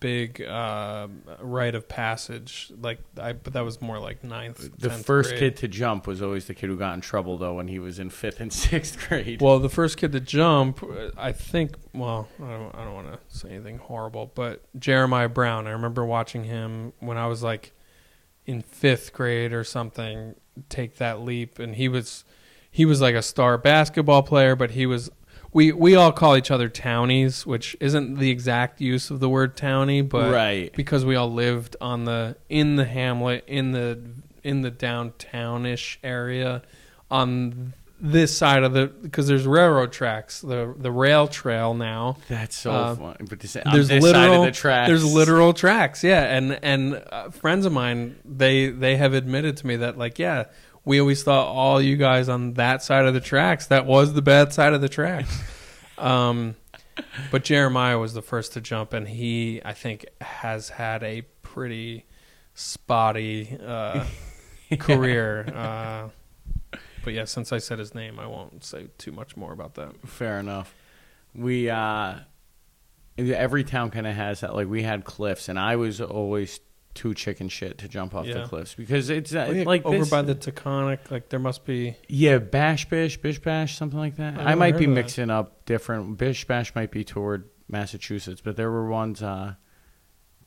[0.00, 1.06] big uh,
[1.40, 2.72] rite of passage.
[2.80, 4.70] Like I, but that was more like ninth.
[4.78, 5.40] The 10th first grade.
[5.40, 7.98] kid to jump was always the kid who got in trouble though when he was
[7.98, 9.40] in fifth and sixth grade.
[9.40, 11.76] Well, the first kid to jump, uh, I think.
[11.94, 15.66] Well, I don't, I don't want to say anything horrible, but Jeremiah Brown.
[15.66, 17.72] I remember watching him when I was like
[18.46, 20.34] in fifth grade or something.
[20.68, 22.24] Take that leap, and he was
[22.70, 25.10] he was like a star basketball player, but he was.
[25.52, 29.56] We we all call each other townies, which isn't the exact use of the word
[29.56, 30.72] townie, but right.
[30.76, 33.98] because we all lived on the in the hamlet in the
[34.44, 36.62] in the downtownish area
[37.10, 42.16] on this side of the because there's railroad tracks, the the rail trail now.
[42.28, 43.16] That's so Uh, fun.
[43.28, 44.88] But this, there's on this literal side of the tracks.
[44.88, 46.22] there's literal tracks, yeah.
[46.36, 50.44] And and uh, friends of mine they they have admitted to me that like yeah.
[50.84, 53.66] We always thought all you guys on that side of the tracks.
[53.66, 55.42] That was the bad side of the tracks.
[55.98, 56.56] um,
[57.30, 62.06] but Jeremiah was the first to jump, and he, I think, has had a pretty
[62.54, 64.04] spotty uh,
[64.78, 65.46] career.
[65.54, 66.08] Uh,
[67.04, 70.08] but yeah, since I said his name, I won't say too much more about that.
[70.08, 70.74] Fair enough.
[71.34, 72.16] We uh
[73.18, 74.54] every town kind of has that.
[74.54, 76.60] Like we had cliffs, and I was always
[76.94, 78.46] too chicken shit to jump off the Yeah.
[78.46, 81.64] cliffs because it's uh, Oh, yeah, like over this- by the Taconic, like there must
[81.64, 81.96] be.
[82.08, 84.36] yeah bash bish bish bash something like that.
[84.38, 84.94] I I, never might heard be of that.
[84.94, 86.18] mixing up different.
[86.18, 89.54] Bish bash might be toward Massachusetts, but there were ones uh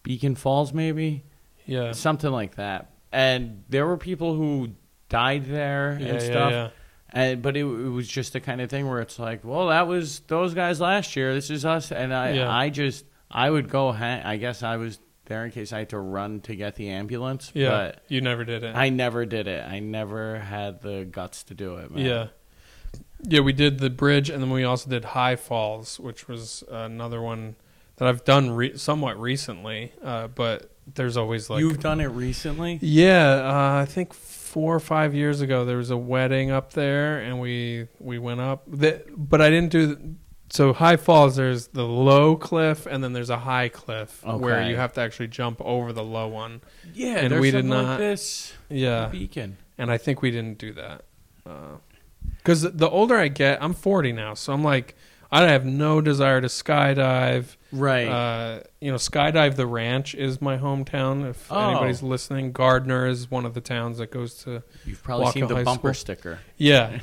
[0.03, 1.23] Beacon Falls maybe
[1.65, 4.71] Yeah, something like that, and there were people who
[5.09, 6.51] died there yeah, and yeah, stuff.
[6.51, 6.69] yeah.
[7.15, 9.87] And but it, it was just the kind of thing where it's like, well, that
[9.87, 11.33] was those guys last year.
[11.33, 12.51] This is us, and I, Yeah.
[12.51, 13.91] I just, I would go.
[13.91, 16.89] Hang, I guess I was there in case I had to run to get the
[16.89, 17.51] ambulance.
[17.53, 18.75] Yeah, but you never did it.
[18.75, 19.65] I never did it.
[19.65, 21.91] I never had the guts to do it.
[21.91, 22.05] Man.
[22.05, 22.27] Yeah.
[23.25, 27.21] Yeah, we did the bridge, and then we also did High Falls, which was another
[27.21, 27.55] one
[27.95, 29.93] that I've done re- somewhat recently.
[30.03, 32.79] Uh, but there's always like you've done it recently.
[32.81, 37.19] yeah, uh, I think four or five years ago there was a wedding up there,
[37.19, 38.63] and we we went up.
[38.67, 40.15] The, but I didn't do.
[40.53, 44.75] So High Falls, there's the low cliff, and then there's a high cliff where you
[44.75, 46.61] have to actually jump over the low one.
[46.93, 49.57] Yeah, And we did not- like this Yeah, beacon.
[49.79, 51.05] and I think we didn't do that.
[52.37, 54.95] Because the older I get, I'm 40 now, so I'm like,
[55.31, 57.55] I have no desire to skydive.
[57.71, 58.07] Right.
[58.07, 61.27] Uh, you know, skydive the ranch is my hometown.
[61.27, 61.69] If Oh.
[61.71, 64.61] anybody's listening, Gardiner is one of the towns that goes to.
[64.85, 66.15] You've probably Walk seen the high bumper school.
[66.15, 66.39] sticker.
[66.57, 66.99] Yeah,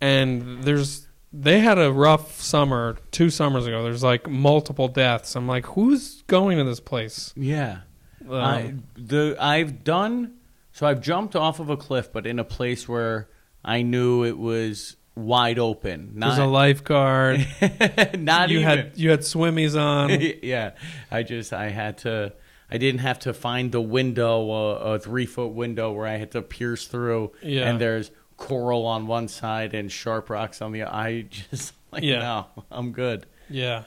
[0.00, 3.82] and there's they had a rough summer two summers ago.
[3.82, 5.34] There's like multiple deaths.
[5.34, 7.32] I'm like, who's going to this place?
[7.36, 7.80] Yeah.
[8.28, 10.34] Um, I the I've done
[10.72, 13.28] so I've jumped off of a cliff, but in a place where
[13.64, 16.12] I knew it was wide open.
[16.16, 17.46] there's a lifeguard.
[18.18, 18.62] not you even.
[18.62, 20.10] had you had swimmies on.
[20.42, 20.72] yeah,
[21.10, 22.32] I just I had to.
[22.70, 26.30] I didn't have to find the window, uh, a three foot window where I had
[26.32, 27.32] to pierce through.
[27.42, 27.68] Yeah.
[27.68, 30.82] And there's coral on one side and sharp rocks on the.
[30.82, 30.94] other.
[30.94, 32.18] I just like Yeah.
[32.18, 33.26] no, I'm good.
[33.48, 33.84] Yeah.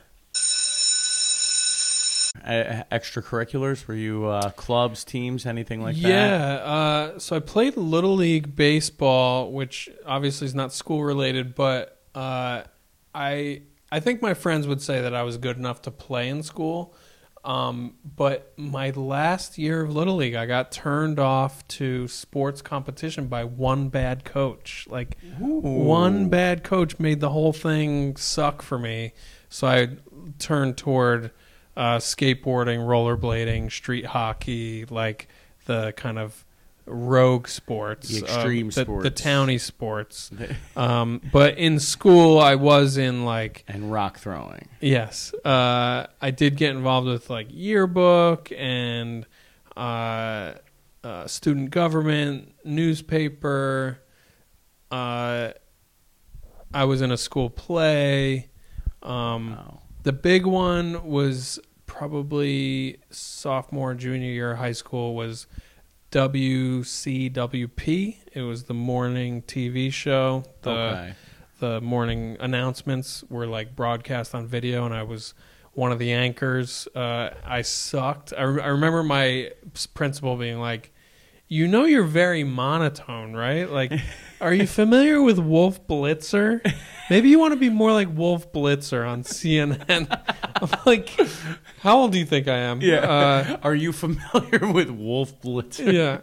[2.43, 3.88] Uh, extracurriculars?
[3.88, 6.08] Were you uh, clubs, teams, anything like that?
[6.10, 12.01] yeah, uh, so I played little league baseball, which obviously is not school related, but
[12.13, 12.63] uh,
[13.15, 16.43] I I think my friends would say that I was good enough to play in
[16.43, 16.93] school.
[17.45, 23.27] Um, but my last year of little league, I got turned off to sports competition
[23.27, 24.88] by one bad coach.
[24.89, 29.13] Like one bad coach made the whole thing suck for me.
[29.47, 29.89] So I
[30.39, 31.29] turned toward
[31.77, 35.27] uh, skateboarding, rollerblading, street hockey, like
[35.65, 36.45] the kind of
[36.86, 39.21] rogue sports, The extreme uh, the, the sports.
[39.21, 40.32] towny sports.
[40.78, 44.67] Um, but in school, I was in like and rock throwing.
[44.82, 49.26] Yes, uh, I did get involved with like yearbook and
[49.78, 50.54] uh,
[51.04, 54.00] uh, student government, newspaper.
[54.91, 55.52] Uh,
[56.74, 58.50] I was in a school play.
[59.02, 59.82] Um, Wow.
[60.04, 65.48] the big one was probably sophomore, junior year high school was
[66.15, 68.17] WCWP.
[68.32, 70.45] It was the morning TV show.
[70.62, 71.13] The okay.
[71.60, 75.34] the morning announcements were like broadcast on video, and I was
[75.73, 76.88] one of the anchors.
[76.95, 78.32] Uh, I sucked.
[78.32, 79.51] I, re- I remember my
[79.93, 80.93] principal being like,
[81.49, 83.69] "You know, you're very monotone, right?
[83.69, 83.91] Like,
[84.41, 86.62] are you familiar with Wolf Blitzer?
[87.10, 90.08] Maybe you want to be more like Wolf Blitzer on CNN."
[90.62, 91.10] I'm like,
[91.82, 95.91] "How old do you think I am?" Uh, Are you familiar with Wolf Blitzer?
[95.91, 96.19] yeah.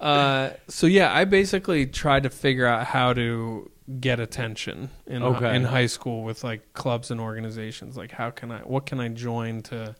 [0.00, 5.54] Uh, so yeah, I basically tried to figure out how to get attention in Okay.
[5.54, 7.96] in high school with like clubs and organizations.
[7.96, 8.58] Like, how can I?
[8.60, 9.94] What can I join to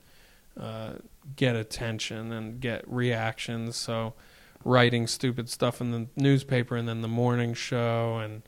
[0.61, 0.93] uh,
[1.37, 3.77] get attention and get reactions?
[3.77, 4.15] So,
[4.65, 8.43] writing stupid stuff in the newspaper and then the morning show and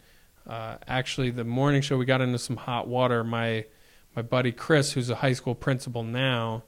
[0.47, 3.23] uh, actually the morning show we got into some hot water.
[3.25, 3.65] My
[4.15, 6.63] my buddy Chris, who's a high school principal now,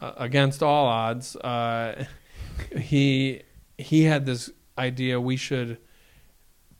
[0.00, 2.04] uh, against all odds, uh,
[2.76, 3.42] he
[3.76, 5.78] he had this idea we should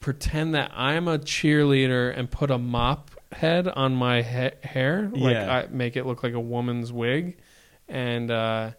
[0.00, 5.34] pretend that I'm a cheerleader and put a mop head on my he- hair, like
[5.34, 5.52] Yeah.
[5.52, 7.36] I make it look like a woman's wig,
[7.88, 8.70] and uh,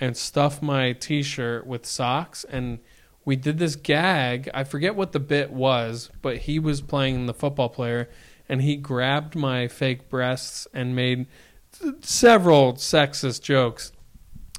[0.00, 2.78] and stuff my T-shirt with socks, and
[3.24, 4.48] we did this gag.
[4.54, 8.08] I forget what the bit was, but he was playing the football player,
[8.48, 11.26] and he grabbed my fake breasts and made
[12.00, 13.92] several sexist jokes.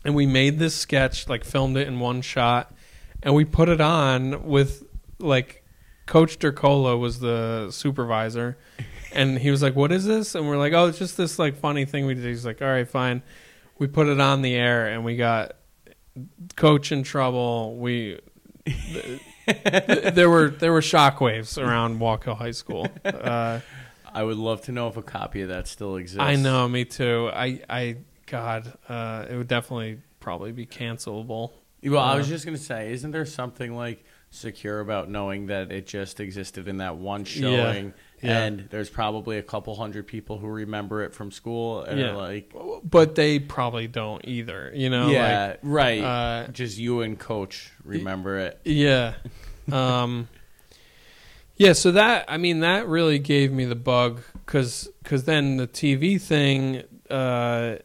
[0.06, 2.74] And we made this sketch, like filmed it in one shot,
[3.22, 4.84] and we put it on with
[5.20, 5.64] like
[6.06, 8.58] Coach Dercola was the supervisor,
[9.12, 11.56] and he was like, "What is this?" And we're like, "Oh, it's just this like
[11.56, 13.22] funny thing we did." He's like, "All right, fine."
[13.82, 15.54] We put it on the air, and we got
[16.56, 17.78] Coach in trouble.
[17.78, 18.20] We
[20.14, 22.88] there were there were shockwaves around Walk Hill High School.
[23.04, 23.60] Uh,
[24.14, 26.20] I would love to know if a copy of that still exists.
[26.22, 27.32] I know, me too.
[27.34, 31.50] I I God, uh, it would definitely probably be cancelable.
[31.84, 35.72] Well, I Uh, was just gonna say, isn't there something like secure about knowing that
[35.72, 37.92] it just existed in that one showing, yeah.
[38.24, 42.12] And there's probably a couple hundred people who remember it from school, and Yeah.
[42.12, 42.54] are like,
[42.84, 44.72] But they probably don't either.
[44.74, 46.02] You know, yeah, like, right.
[46.02, 48.60] uh, just you and Coach remember it.
[48.66, 49.14] Yeah.
[49.72, 50.28] Um,
[51.56, 55.68] yeah, so that I mean that really gave me the bug cuz cuz then the
[55.68, 57.76] TV thing uh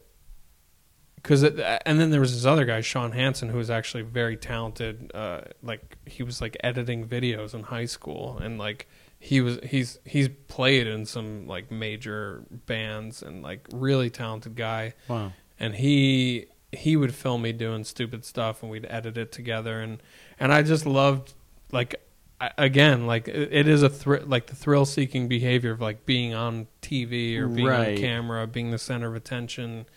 [1.23, 5.11] cuz and then there was this other guy Sean Hansen who was actually very talented
[5.13, 8.87] uh like he was like editing videos in high school and like
[9.19, 14.93] he was he's he's played in some like major bands and like really talented guy
[15.07, 15.33] Wow.
[15.59, 20.01] and he he would film me doing stupid stuff and we'd edit it together and
[20.39, 21.33] and I just loved
[21.71, 21.95] like
[22.39, 26.05] I- again like it, it is a thr- like the thrill seeking behavior of like
[26.05, 27.95] being on TV or being Right.
[27.95, 29.87] on camera being the center of attention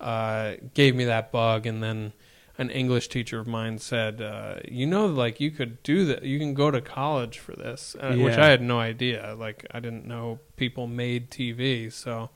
[0.00, 2.12] uh, gave me that bug and then
[2.56, 6.38] an English teacher of mine said uh, you know like you could do that you
[6.38, 10.06] can go to college for this uh, which I had no idea like I didn't
[10.06, 12.30] know people made TV so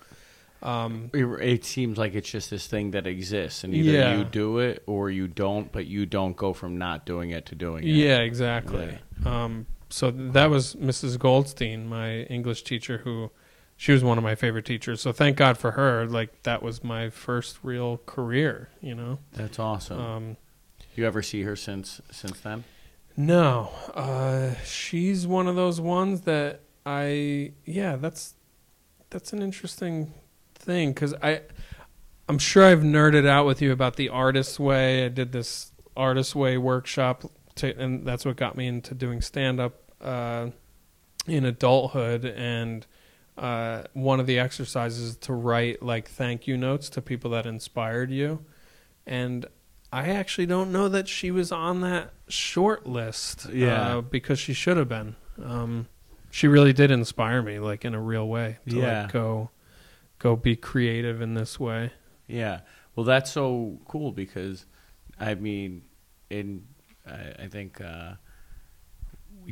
[0.60, 4.18] um, It, it seems like it's just this thing that exists, and either Yeah.
[4.18, 7.54] you do it or you don't, but you don't go from not doing it to
[7.54, 7.90] doing it.
[7.94, 8.98] Yeah, exactly.
[9.24, 11.16] Um, so that was Mrs.
[11.16, 13.30] Goldstein, my English teacher, who
[13.78, 15.00] she was one of my favorite teachers.
[15.00, 16.04] So thank God for her.
[16.04, 18.68] Like that was my first real career.
[18.82, 19.20] You know.
[19.32, 20.00] That's awesome.
[20.00, 20.36] Um,
[20.96, 22.64] you ever see her since since then?
[23.16, 27.96] no, uh, she's one of those ones that I yeah.
[27.96, 28.34] That's
[29.10, 30.12] that's an interesting
[30.56, 31.42] thing because I
[32.28, 35.04] I'm sure I've nerded out with you about the artist's way.
[35.04, 37.24] I did this artist's way workshop,
[37.56, 40.48] to, and that's what got me into doing stand up uh,
[41.28, 42.24] in adulthood.
[42.24, 42.84] And
[43.38, 48.10] uh, one of the exercises to write like thank you notes to people that inspired
[48.10, 48.44] you.
[49.06, 49.46] And
[49.92, 53.46] I actually don't know that she was on that short list.
[53.52, 53.96] Yeah.
[53.96, 55.16] uh, because she should have been.
[55.42, 55.88] Um,
[56.30, 59.02] she really did inspire me, like in a real way, to Yeah.
[59.02, 59.50] like go,
[60.18, 61.92] go be creative in this way.
[62.26, 62.60] Yeah.
[62.94, 64.66] Well, that's so cool because,
[65.18, 65.82] I mean,
[66.28, 66.64] in
[67.06, 68.14] I, I think uh,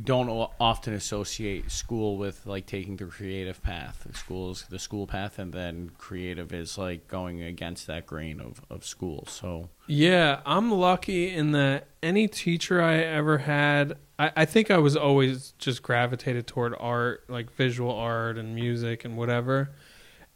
[0.03, 0.29] don't
[0.59, 4.05] often associate school with like taking the creative path.
[4.13, 8.85] School's the school path, and then creative is like going against that grain of of
[8.85, 9.25] school.
[9.27, 14.77] So Yeah, I'm lucky in that any teacher I ever had, I, I think I
[14.77, 19.71] was always just gravitated toward art, like visual art and music and whatever.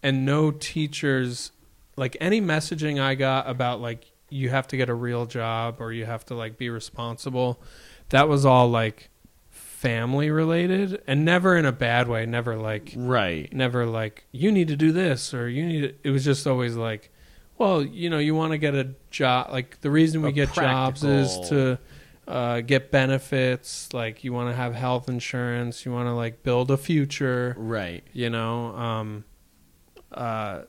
[0.01, 1.51] And no teachers,
[1.95, 5.93] like any messaging I got about like you have to get a real job or
[5.93, 7.61] you have to like be responsible,
[8.09, 9.10] that was all like
[9.81, 13.51] family related and never in a bad way, never like right.
[13.51, 16.75] never like you need to do this or you need to, it was just always
[16.75, 17.09] like
[17.57, 20.53] well you know you want to get a job like the reason we A get
[20.53, 21.79] jobs is to
[22.27, 26.69] uh, get benefits like you want to have health insurance you want to like build
[26.69, 28.03] a future Right.
[28.13, 29.25] you know um
[30.11, 30.61] uh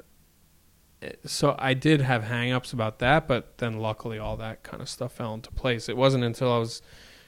[1.27, 5.13] so I did have hangups about that but then luckily all that kind of stuff
[5.13, 6.81] fell into place it wasn't until I was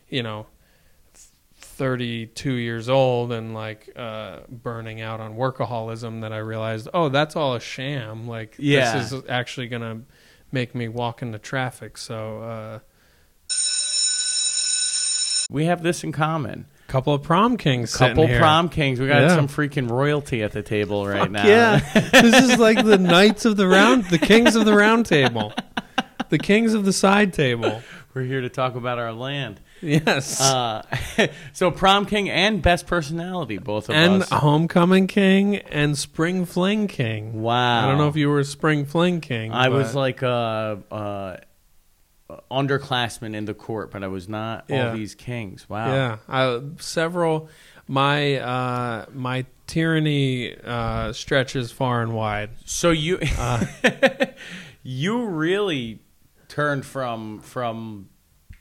[0.08, 0.46] you know
[1.74, 7.36] 32 years old and like uh burning out on workaholism that I realized oh that's
[7.36, 8.96] all a sham like Yeah.
[8.98, 10.00] this is actually going to
[10.52, 12.78] make me walk into traffic so uh
[15.50, 16.66] We have this in common.
[16.88, 19.00] couple of prom kings Couple prom kings.
[19.00, 19.34] We got Yeah.
[19.34, 21.46] some freaking royalty at the table right Fuck now.
[21.46, 21.78] Yeah,
[22.12, 25.52] this is like the knights of the round, the kings of the round table,
[26.30, 27.82] the kings of the side table.
[28.14, 29.60] We're here to talk about our land.
[29.84, 30.82] Yes, Uh,
[31.52, 33.96] so prom king and best personality, both of us.
[33.96, 34.28] and us.
[34.30, 37.42] homecoming king and spring fling king.
[37.42, 37.84] Wow.
[37.84, 39.52] I don't know if you were a spring fling king.
[39.52, 41.38] I was like a, a
[42.50, 44.88] underclassman in the court, but I was not Yeah.
[44.90, 45.68] all these kings.
[45.68, 45.86] Wow.
[45.92, 47.48] yeah, I, several.
[47.86, 52.50] My uh, my tyranny uh, stretches far and wide.
[52.64, 53.66] So you Uh,
[54.82, 56.00] you really
[56.48, 58.08] turned from from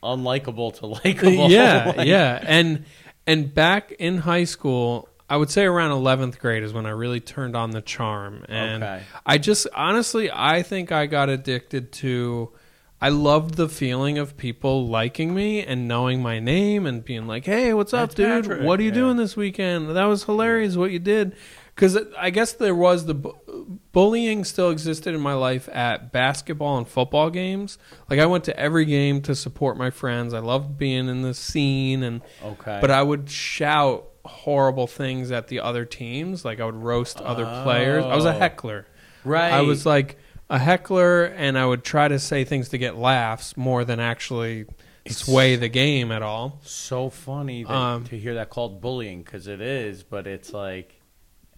[0.04, 1.50] unlikable to likable.
[1.50, 2.84] yeah, Like, yeah, and
[3.26, 7.20] and back in high school, I would say around eleventh grade is when I really
[7.20, 9.02] turned on the charm, and Okay.
[9.24, 12.52] I just honestly, I think I got addicted to.
[13.00, 17.44] I loved the feeling of people liking me and knowing my name and being like,
[17.44, 18.44] "Hey, what's up, That's dude?
[18.44, 18.94] Patrick." What are you Yeah.
[18.94, 19.94] doing this weekend?
[19.94, 21.34] That was hilarious what you did."
[21.74, 26.78] Because I guess there was the bu- bullying still existed in my life at basketball
[26.78, 27.78] and football games.
[28.08, 30.34] Like I went to every game to support my friends.
[30.34, 32.78] I loved being in the scene and Okay.
[32.80, 36.44] but I would shout horrible things at the other teams.
[36.44, 38.04] Like I would roast other players.
[38.04, 38.38] I was a Oh.
[38.38, 38.86] heckler.
[39.24, 39.52] right.
[39.52, 40.16] I was like
[40.50, 44.66] a heckler, and I would try to say things to get laughs more than actually
[45.08, 46.60] sway the game at all.
[46.62, 51.00] so funny that, Um, to hear that called bullying because it is, but it's like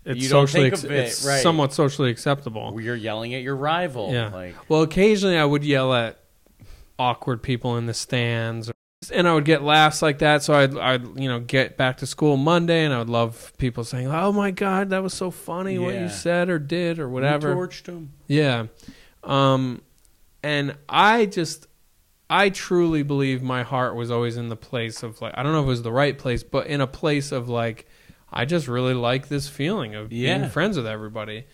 [0.06, 1.42] It's You don't socially think of it, it's right.
[1.42, 2.80] somewhat socially acceptable.
[2.80, 4.12] you're yelling at your rival.
[4.12, 4.28] Yeah.
[4.28, 6.18] Like Well, occasionally I would yell at
[6.98, 8.70] awkward people in the stands,
[9.12, 10.42] and I would get laughs like that.
[10.42, 13.84] So I'd, I'd, you know, get back to school Monday, and I would love people
[13.84, 16.04] saying, "Oh my God, that was so funny what Yeah.
[16.04, 18.12] you said or did or whatever." You torched him.
[18.28, 18.66] Yeah.
[19.24, 19.82] Um,
[20.42, 21.66] and I just,
[22.30, 25.60] I truly believe my heart was always in the place of like, I don't know
[25.60, 27.86] if it was the right place, but in a place of like,
[28.32, 30.38] I just really like this feeling of Yeah.
[30.38, 31.46] being friends with everybody.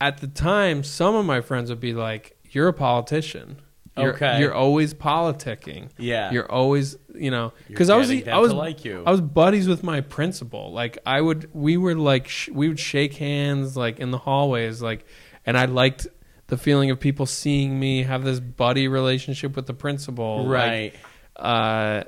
[0.00, 3.60] At the time, some of my friends would be like, You're a politician.
[3.96, 4.40] You're, Okay.
[4.40, 5.88] You're always politicking.
[5.96, 6.30] Yeah.
[6.30, 9.02] You're always, you know, because I was, I was, like you.
[9.06, 10.70] I was buddies with my principal.
[10.72, 14.82] Like I would, we were like, sh- we would shake hands like in the hallways,
[14.82, 15.06] like,
[15.46, 16.06] and I liked
[16.48, 20.44] the feeling of people seeing me have this buddy relationship with the principal.
[20.44, 20.94] Like, right.
[21.36, 22.04] uh,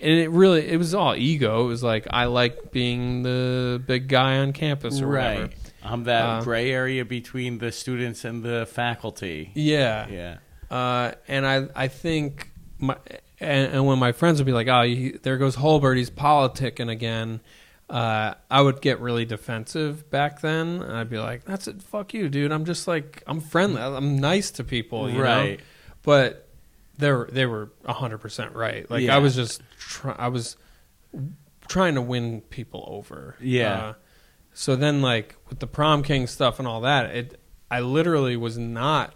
[0.00, 1.64] and it really, it was all ego.
[1.64, 5.42] It was like I like being the big guy on campus or whatever.
[5.42, 5.52] right.
[5.82, 9.52] I'm that Uh, gray area between the students and the faculty.
[9.54, 10.08] Yeah.
[10.08, 10.36] Yeah.
[10.70, 12.96] Uh, and I, I think my,
[13.38, 16.90] and, and when my friends would be like, "Oh, he, there goes Holbert, he's politicking
[16.90, 17.40] again,"
[17.88, 22.14] uh, I would get really defensive back then, and I'd be like, "That's it, fuck
[22.14, 22.50] you, dude.
[22.50, 25.60] I'm just like, I'm friendly, I'm nice to people, you know." right.
[26.02, 26.45] But
[26.98, 28.88] they were they were hundred percent right.
[28.90, 29.16] Like Yeah.
[29.16, 30.56] I was just, try, I was
[31.68, 33.36] trying to win people over.
[33.40, 33.74] Yeah.
[33.74, 33.94] Uh,
[34.52, 37.40] so then, like with the prom king stuff and all that, it
[37.70, 39.14] I literally was not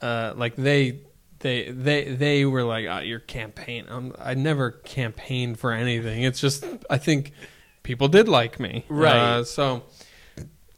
[0.00, 1.00] uh, like they
[1.38, 3.86] they they they were like oh, your campaign.
[3.88, 6.22] Um, I never campaigned for anything.
[6.22, 7.32] It's just I think
[7.82, 9.16] people did like me, Right.
[9.16, 9.84] Uh, so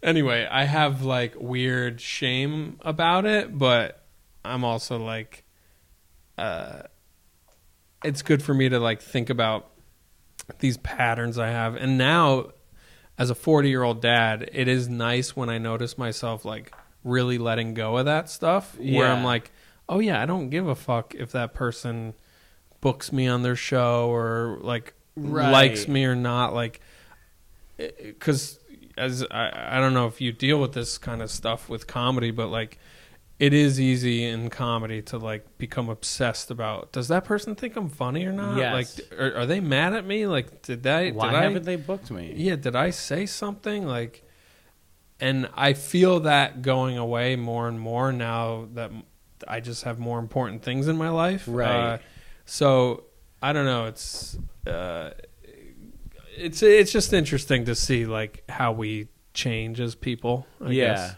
[0.03, 4.05] anyway, I have like weird shame about it, but
[4.44, 5.44] I'm also like,
[6.39, 6.82] uh,
[8.05, 9.68] it's good for me to like think about
[10.61, 12.53] these patterns I have, and now
[13.18, 16.72] as a 40 year old dad, it is nice when I notice myself like
[17.05, 19.51] really letting go of that stuff where I'm like,
[19.89, 22.14] oh yeah, I don't give a fuck if that person
[22.80, 25.51] books me on their show or like Right.
[25.51, 26.55] likes me or not.
[26.55, 26.80] Like,
[27.76, 28.61] because
[28.97, 32.30] as I, I don't know if you deal with this kind of stuff with comedy,
[32.30, 32.78] but like
[33.39, 37.89] it is easy in comedy to like become obsessed about does that person think I'm
[37.89, 38.59] funny or not?
[38.59, 38.72] Yes.
[39.01, 40.26] Like, are, are they mad at me?
[40.26, 41.11] Like, did I?
[41.11, 42.32] Why did haven't they booked me?
[42.36, 44.24] yeah, did I say something like?
[45.20, 48.93] And I feel that going away more and more now that
[49.47, 51.45] I just have more important things in my life.
[51.49, 51.95] Right.
[51.95, 51.99] Uh,
[52.45, 53.05] so
[53.43, 53.86] I don't know.
[53.86, 54.36] It's
[54.66, 55.11] uh,
[56.36, 60.47] it's it's just interesting to see like how we change as people.
[60.61, 60.95] I yeah.
[60.95, 61.14] guess.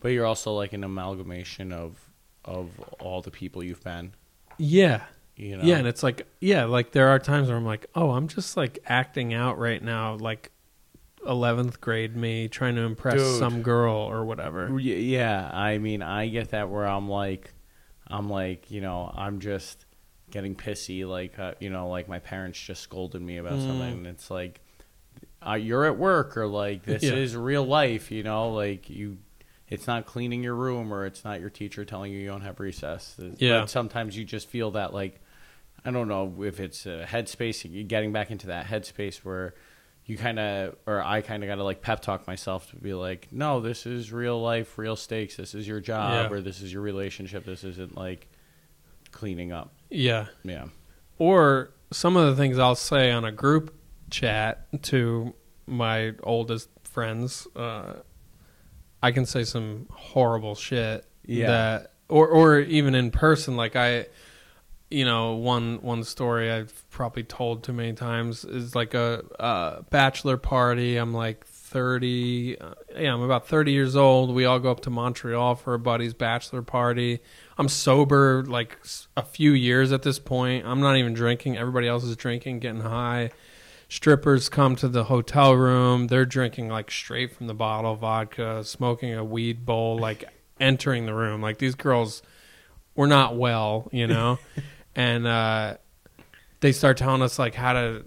[0.00, 1.98] But you're also like an amalgamation of
[2.44, 2.70] of
[3.00, 4.12] all the people you've been.
[4.58, 5.02] Yeah.
[5.36, 5.64] You know.
[5.64, 8.56] Yeah, and it's like yeah, like there are times where I'm like, oh, I'm just
[8.56, 10.50] like acting out right now, like
[11.26, 13.38] eleventh grade me trying to impress Dude.
[13.38, 14.78] some girl or whatever.
[14.80, 17.52] Yeah, I mean, I get that where I'm like,
[18.06, 19.84] I'm like, you know, I'm just
[20.30, 23.66] getting pissy, like, uh, you know, like my parents just scolded me about Mm.
[23.66, 24.60] something, and it's like,
[25.46, 27.14] uh, you're at work, or like this Yeah.
[27.14, 29.18] is real life, you know, like you,
[29.68, 32.60] it's not cleaning your room, or it's not your teacher telling you you don't have
[32.60, 33.16] recess.
[33.38, 33.60] Yeah.
[33.60, 35.20] But sometimes you just feel that, like,
[35.84, 39.54] I don't know if it's a headspace, getting back into that headspace where
[40.04, 42.94] you kind of, or I kind of got to like pep talk myself to be
[42.94, 45.36] like, no, this is real life, real stakes.
[45.36, 46.36] This is your job, Yeah.
[46.36, 47.44] or this is your relationship.
[47.44, 48.28] This isn't like
[49.10, 49.74] cleaning up.
[49.90, 50.26] Yeah.
[50.44, 50.66] Yeah.
[51.18, 53.74] Or some of the things I'll say on a group
[54.10, 55.34] chat to
[55.66, 57.94] my oldest friends, uh,
[59.02, 61.04] I can say some horrible shit.
[61.24, 61.46] Yeah.
[61.46, 64.06] That or or even in person, like I
[64.90, 69.82] you know, one one story I've probably told too many times is like a, a
[69.90, 70.96] bachelor party.
[70.96, 72.60] I'm like 30.
[72.60, 74.32] Uh, yeah, I'm about 30 years old.
[74.32, 77.18] We all go up to Montreal for a buddy's bachelor party.
[77.58, 78.78] I'm sober like
[79.16, 80.64] a few years at this point.
[80.64, 81.56] I'm not even drinking.
[81.56, 83.30] Everybody else is drinking, getting high.
[83.88, 86.08] Strippers come to the hotel room.
[86.08, 90.24] They're drinking like straight from the bottle vodka, smoking a weed bowl, like
[90.58, 91.40] entering the room.
[91.40, 92.22] Like these girls
[92.96, 94.38] were not well, you know?
[94.96, 95.76] and uh,
[96.60, 98.04] they start telling us like how to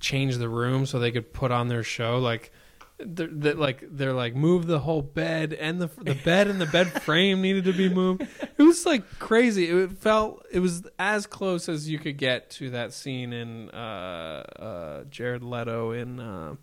[0.00, 2.18] change the room so they could put on their show.
[2.18, 2.52] Like,
[2.98, 6.66] they're, they're like they're like move the whole bed and the the bed and the
[6.66, 8.22] bed frame needed to be moved.
[8.56, 9.68] It was like crazy.
[9.68, 14.44] It felt it was as close as you could get to that scene in uh,
[14.58, 16.54] uh, Jared Leto in uh,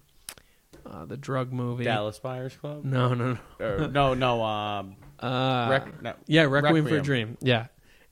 [0.86, 1.84] uh, the drug movie.
[1.84, 2.86] Dallas Buyers Club.
[2.86, 3.66] No, no, no.
[3.66, 4.42] Or, no, no.
[4.44, 6.14] Um, Uh, Rec- no.
[6.28, 7.38] yeah, Requiem, for a Dream.
[7.42, 7.68] Yeah,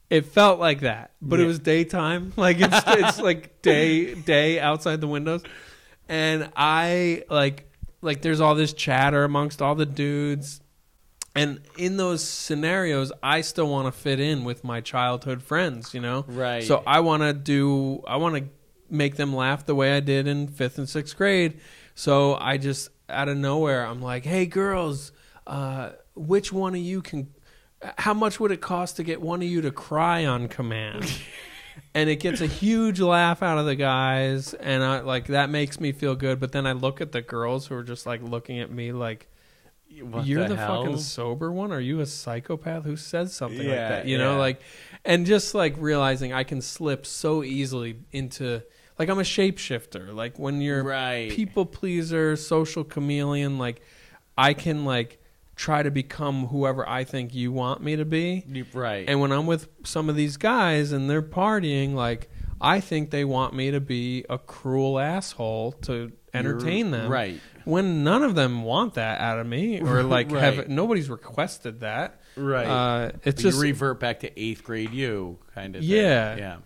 [0.10, 2.34] it felt like that, but it was daytime.
[2.38, 5.42] Like it's it's like day day outside the windows,
[6.10, 7.69] and I like
[8.02, 10.62] like there's all this chatter amongst all the dudes,
[11.36, 15.94] and in those scenarios, I still want to fit in with my childhood friends.
[15.94, 16.64] You know, Right.
[16.64, 18.46] So I want to do I want to
[18.90, 21.60] make them laugh the way I did in fifth and sixth grade.
[21.96, 25.12] So I just out of nowhere, I'm like, "Hey, girls,
[25.48, 27.28] uh, which one of you can?
[27.98, 31.12] How much would it cost to get one of you to cry on command?"
[31.94, 35.80] and it gets a huge laugh out of the guys, and I like that makes
[35.80, 36.40] me feel good.
[36.40, 39.28] But then I look at the girls who are just like looking at me like.
[40.02, 40.84] What You're the, hell?
[40.84, 41.72] fucking sober one.
[41.72, 44.06] Are you a psychopath who says something like that?
[44.06, 44.62] You know, like,
[45.04, 48.62] and just like realizing I can slip so easily into
[49.00, 50.14] like I'm a shapeshifter.
[50.14, 51.32] Like when you're right.
[51.32, 53.82] people pleaser, social chameleon, like
[54.38, 55.20] I can like
[55.60, 58.46] try to become whoever I think you want me to be.
[58.74, 59.04] Right.
[59.10, 62.30] And when I'm with some of these guys and they're partying, like
[62.62, 67.12] I think they want me to be a cruel asshole to entertain You're- them.
[67.12, 67.42] Right.
[67.66, 72.22] When none of them want that out of me, or like have nobody's requested that.
[72.38, 72.66] Right.
[72.66, 75.84] Uh, it's But just you revert back to eighth grade you kind of.
[75.84, 76.30] Yeah.
[76.36, 76.40] Thing.
[76.40, 76.58] Yeah.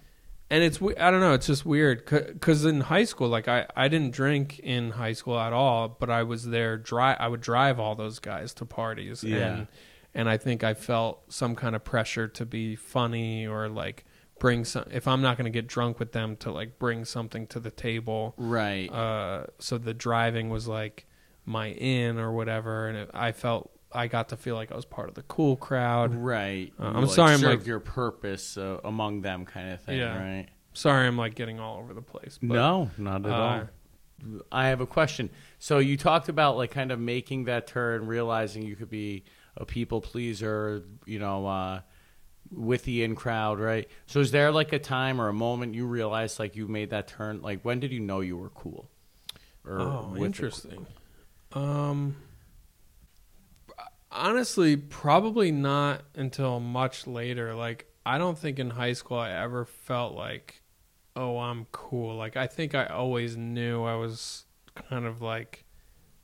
[0.50, 1.34] And it's we- I don't know.
[1.34, 5.40] It's just weird because in high school, like I I didn't drink in high school
[5.40, 6.78] at all, but I was there.
[6.78, 9.38] Drive I would drive all those guys to parties, Yeah.
[9.56, 9.68] and
[10.14, 14.06] and I think I felt some kind of pressure to be funny or like
[14.40, 14.86] bring some.
[14.92, 17.72] If I'm not going to get drunk with them, to like bring something to the
[17.72, 18.34] table.
[18.38, 18.92] Right.
[18.92, 21.06] Uh, so the driving was like
[21.46, 24.86] my in or whatever, and it, I felt I got to feel like I was
[24.86, 26.14] part of the cool crowd.
[26.16, 26.72] right.
[26.80, 30.00] Uh, I'm sorry, I'm like- your purpose uh, among them kind of thing.
[30.00, 30.18] Yeah.
[30.18, 30.48] Right.
[30.74, 32.40] Sorry, I'm like getting all over the place.
[32.42, 33.70] But, no, not at uh, all.
[34.52, 35.30] I have a question.
[35.60, 39.24] So you talked about like kind of making that turn, realizing you could be
[39.56, 41.82] a people pleaser, you know, uh,
[42.52, 43.88] with the in crowd, right?
[44.08, 47.08] So is there like a time or a moment you realized like you made that
[47.08, 47.42] turn?
[47.42, 48.90] Like when did you know you were cool?
[49.66, 50.86] Or Oh, interesting.
[51.54, 52.16] Um,
[54.14, 57.54] honestly, probably not until much later.
[57.56, 60.62] Like, I don't think in high school I ever felt like,
[61.16, 62.16] oh, I'm cool.
[62.16, 64.46] Like, I think I always knew I was
[64.76, 65.66] kind of like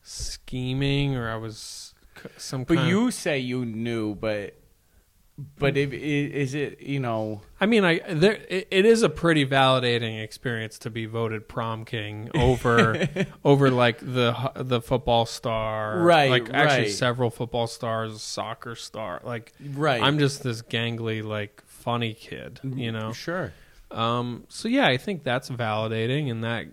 [0.02, 1.94] scheming or I was
[2.38, 4.59] some But you say you knew, but
[5.58, 7.42] but if, is it you know?
[7.62, 11.86] I mean, I there it, it is a pretty validating experience to be voted prom
[11.86, 13.08] king over
[13.46, 16.92] over like the the football star, Right, Like actually right.
[16.92, 19.22] several football stars, soccer star.
[19.24, 20.02] Like Right.
[20.02, 23.14] I'm just this gangly like funny kid, you know.
[23.14, 23.54] Sure.
[23.92, 24.46] Um.
[24.50, 26.68] So yeah, I think that's validating, and that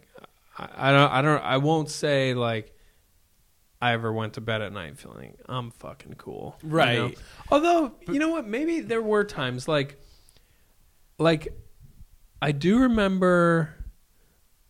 [0.58, 2.72] I, I don't I don't I won't say like.
[3.80, 6.96] I ever went to bed at night feeling I'm fucking cool, you Right.
[6.98, 7.12] know?
[7.50, 10.00] Although you know what, maybe there were times like,
[11.18, 11.48] like,
[12.40, 13.74] I do remember,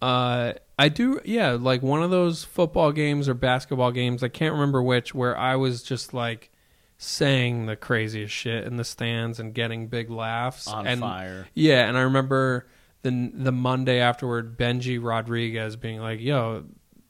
[0.03, 4.23] uh, I do yeah, like one of those football games or basketball games.
[4.23, 6.51] I can't remember which, where I was just like
[6.99, 11.47] saying the craziest shit in the stands and getting big laughs On and fire.
[11.55, 12.67] yeah, and I remember
[13.03, 16.65] the the Monday afterward, Benji Rodriguez being like, "Yo,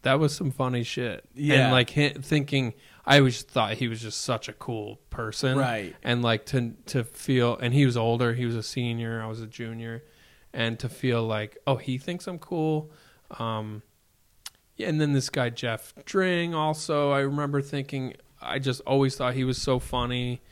[0.06, 1.64] that was some funny shit." Yeah.
[1.64, 5.94] and like hi- thinking, I always thought he was just such a cool person, Right.
[6.02, 8.32] And like to to feel, and he was older.
[8.34, 9.22] He was a senior.
[9.22, 10.02] I was a junior,
[10.52, 12.90] and to feel like, oh, he thinks I'm cool.
[13.38, 13.82] Um,
[14.76, 17.10] yeah, and then this guy Jeff Dring also.
[17.10, 20.42] I remember thinking, I just always thought he was so funny.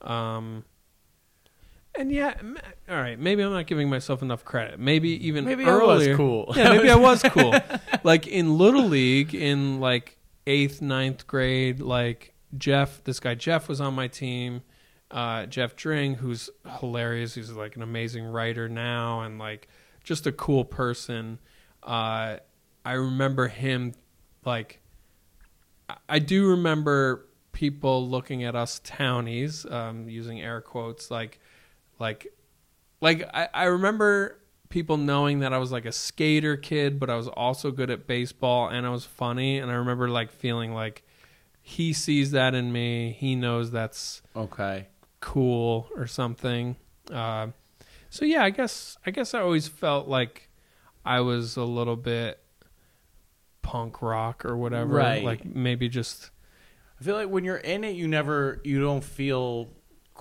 [0.00, 0.64] Um,
[1.98, 3.18] and yeah, m- all right.
[3.18, 4.78] Maybe I'm not giving myself enough credit.
[4.80, 6.16] Maybe even Maybe I was earlier.
[6.16, 6.52] cool.
[6.56, 7.54] Yeah, maybe I was cool.
[8.04, 13.80] like in little league, in like eighth, ninth grade, like Jeff, this guy Jeff was
[13.80, 14.62] on my team.
[15.10, 16.48] uh, Jeff Dring, who's
[16.80, 17.34] hilarious.
[17.34, 19.68] He's like an amazing writer now and like
[20.04, 21.38] just a cool person.
[21.82, 22.38] Uh,
[22.84, 23.92] I remember him
[24.44, 24.80] like
[25.88, 31.38] I- I do remember people looking at us townies, um, using air quotes, like
[32.02, 32.26] like
[33.00, 34.38] like I, I remember
[34.68, 38.06] people knowing that I was like a skater kid, but I was also good at
[38.06, 39.58] baseball and I was funny.
[39.58, 41.02] And I remember like feeling like
[41.60, 43.12] he sees that in me.
[43.18, 44.88] He knows that's Okay.
[45.20, 46.76] cool or something.
[47.10, 47.48] Uh,
[48.10, 50.48] so yeah, I guess I guess I always felt like
[51.04, 52.38] I was a little bit
[53.62, 54.94] punk rock or whatever.
[54.94, 55.24] Right.
[55.24, 56.30] Like maybe just
[57.00, 59.68] I feel like when you're in it, you never, you don't feel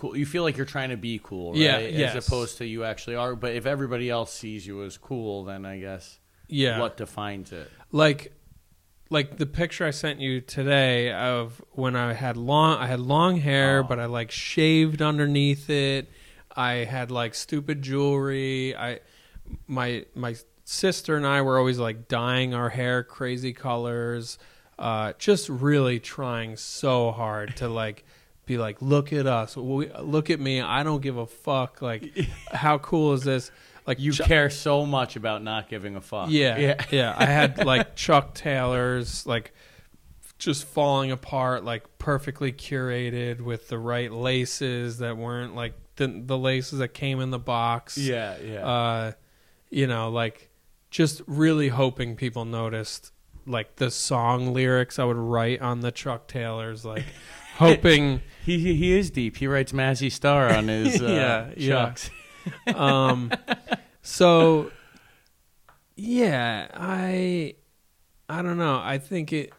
[0.01, 0.17] cool.
[0.17, 1.61] You feel like you're trying to be cool, right?
[1.61, 2.27] Yeah, As yes.
[2.27, 3.35] opposed to you actually are.
[3.35, 6.79] But if everybody else sees you as cool, then I guess yeah.
[6.79, 7.69] what defines it?
[7.91, 8.33] like
[9.09, 13.37] like the picture I sent you today of when I had long I had long
[13.37, 13.83] hair Oh.
[13.83, 16.09] but I like shaved underneath it.
[16.55, 18.75] I had like stupid jewelry.
[18.75, 18.99] I
[19.67, 24.37] my my sister and I were always like dyeing our hair crazy colors.
[24.79, 28.05] Uh just really trying so hard to like
[28.51, 29.55] be like look at us.
[29.55, 30.61] We, look at me.
[30.61, 32.03] I don't give a fuck like
[32.51, 33.51] how cool is this?
[33.87, 36.29] Like You care so much about not giving a fuck.
[36.29, 36.85] yeah, yeah.
[36.91, 39.53] yeah, I had like Chuck Taylors, like
[40.37, 46.37] just falling apart, like perfectly curated with the right laces that weren't like the the
[46.37, 47.97] laces that came in the box.
[47.97, 48.65] Yeah, yeah.
[48.65, 49.11] Uh,
[49.69, 50.49] you know, like
[50.89, 53.11] just really hoping people noticed
[53.45, 57.05] like the song lyrics I would write on the Chuck Taylors, like
[57.61, 58.21] hoping.
[58.45, 59.37] he, he he is deep.
[59.37, 61.05] He writes Mazzy Star on his uh,
[61.57, 61.93] Yeah,
[62.67, 62.75] yeah.
[62.75, 63.31] um
[64.01, 64.71] so
[65.95, 67.53] yeah i
[68.29, 69.53] i don't know i think it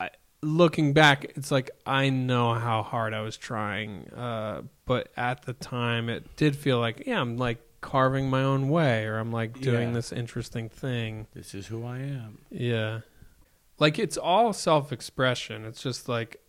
[0.00, 0.08] I,
[0.42, 5.52] looking back it's like i know how hard i was trying uh but at the
[5.52, 9.60] time it did feel like yeah i'm like carving my own way or i'm like
[9.60, 9.94] doing Yeah.
[9.94, 12.38] this interesting thing This is who I am.
[12.50, 13.00] yeah
[13.78, 16.40] like it's all self-expression it's just like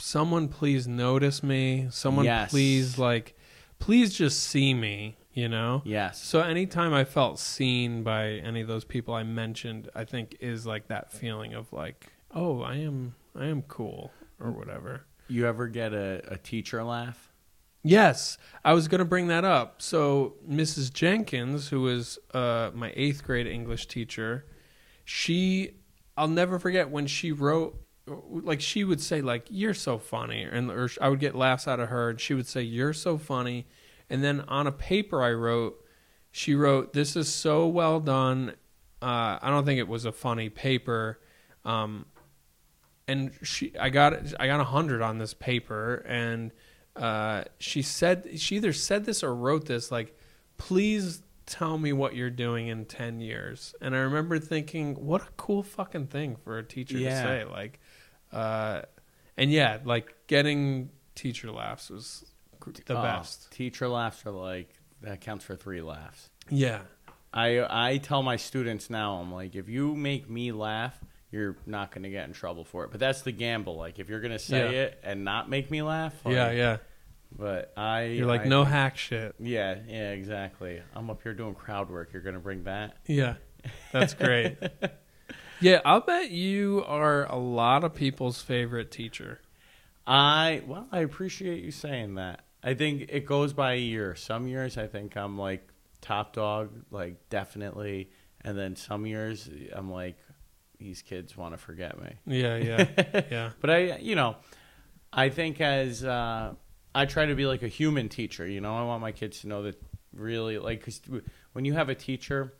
[0.00, 2.50] someone please notice me someone Yes.
[2.50, 3.36] please like
[3.78, 6.22] please just see me you know Yes.
[6.22, 10.66] so anytime I felt seen by any of those people I mentioned, I think is
[10.66, 15.04] like that feeling of like, oh, I am, I am cool or whatever.
[15.28, 17.30] You ever get a, a teacher laugh?
[17.84, 19.80] Yes, I was gonna bring that up.
[19.80, 20.92] So Mrs.
[20.92, 24.44] Jenkins, who was uh, my eighth grade English teacher,
[25.04, 25.76] she,
[26.16, 27.80] I'll never forget when she wrote.
[28.28, 31.80] Like she would say, like you're so funny, and or I would get laughs out
[31.80, 33.66] of her, and she would say you're so funny,
[34.08, 35.84] and then on a paper I wrote,
[36.30, 38.54] she wrote, "This is so well done."
[39.02, 41.20] Uh, I don't think it was a funny paper,
[41.64, 42.04] um,
[43.08, 46.52] and she, I got, I got a hundred on this paper, and
[46.96, 50.16] uh, she said, she either said this or wrote this, like,
[50.58, 55.28] "Please tell me what you're doing in ten years." And I remember thinking, what a
[55.38, 57.08] cool fucking thing for a teacher Yeah.
[57.08, 57.80] to say, like,
[58.32, 58.82] uh,
[59.36, 62.24] and yeah, like getting teacher laughs was
[62.86, 63.50] the Oh, best.
[63.52, 66.30] Teacher laughs are like that counts for three laughs.
[66.50, 66.80] Yeah.
[67.32, 70.98] I I tell my students now, I'm like, if you make me laugh,
[71.30, 72.90] you're not going to get in trouble for it.
[72.90, 73.76] But that's the gamble.
[73.76, 74.80] Like, if you're going to say Yeah.
[74.82, 76.76] it and not make me laugh, like, yeah, yeah.
[77.32, 79.36] But I, You're like I- no hack shit.
[79.38, 80.82] Yeah, yeah, exactly.
[80.96, 82.12] I'm up here doing crowd work.
[82.12, 82.96] You're going to bring that.
[83.06, 83.34] Yeah,
[83.92, 84.56] that's great.
[85.60, 89.40] yeah, I'll bet you are a lot of people's favorite teacher.
[90.06, 92.44] I well, I appreciate you saying that.
[92.62, 94.14] I think it goes by a year.
[94.14, 95.66] Some years I think I'm like
[96.00, 98.10] top dog, like definitely,
[98.42, 100.16] and then some years I'm like
[100.78, 102.14] these kids want to forget me.
[102.26, 103.50] Yeah, yeah, yeah.
[103.60, 104.36] But I, you know,
[105.12, 106.54] I think as uh,
[106.94, 108.46] I try to be like a human teacher.
[108.46, 109.80] You know, I want my kids to know that
[110.12, 111.00] really, like, because
[111.52, 112.54] when you have a teacher,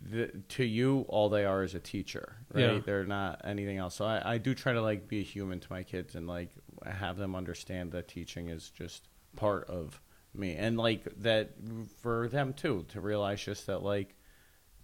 [0.00, 2.74] the, to you, all they are is a teacher, right?
[2.74, 2.80] Yeah.
[2.84, 3.96] They're not anything else.
[3.96, 6.50] So I, I do try to like be a human to my kids and like
[6.84, 10.00] have them understand that teaching is just part of
[10.34, 11.50] me, and like that
[12.02, 14.14] for them too to realize just that like.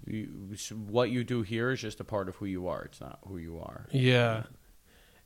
[0.04, 0.56] You,
[0.88, 2.82] what you do here is just a part of who you are.
[2.82, 3.86] It's not who you are.
[3.92, 4.42] Yeah,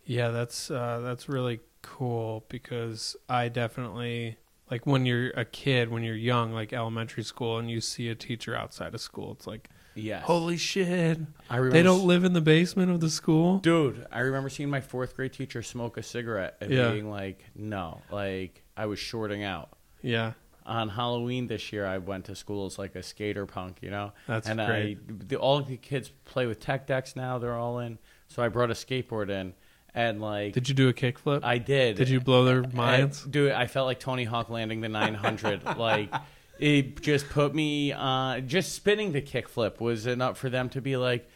[0.04, 0.28] yeah.
[0.28, 4.36] That's uh, that's really cool because I definitely
[4.70, 8.14] like when you're a kid, when you're young, like elementary school, and you see a
[8.14, 9.32] teacher outside of school.
[9.32, 10.24] It's like, Yes.
[10.24, 11.18] holy shit!
[11.50, 13.58] I remember They don't live in the basement of the school.
[13.58, 16.90] Dude, I remember seeing my fourth grade teacher smoke a cigarette and Yeah.
[16.92, 19.70] being like, no, like I was shorting out.
[20.02, 20.32] Yeah,
[20.66, 24.12] On Halloween this year, I went to school as like a skater punk, you know?
[24.28, 24.98] That's and great.
[25.08, 27.98] I, the, all the kids play with tech decks now, they're all in.
[28.28, 29.54] So I brought a skateboard in
[29.94, 31.40] and like Did you do a kickflip?
[31.42, 31.96] I did.
[31.96, 33.24] Did you blow their minds?
[33.24, 35.64] dude, I felt like Tony Hawk landing the 900.
[35.78, 36.12] like
[36.58, 40.96] it just put me uh just spinning the kickflip was enough for them to be
[40.96, 41.28] like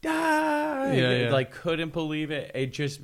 [0.00, 0.94] die.
[0.94, 1.32] Yeah, yeah.
[1.32, 2.50] Like couldn't believe it.
[2.54, 3.00] It just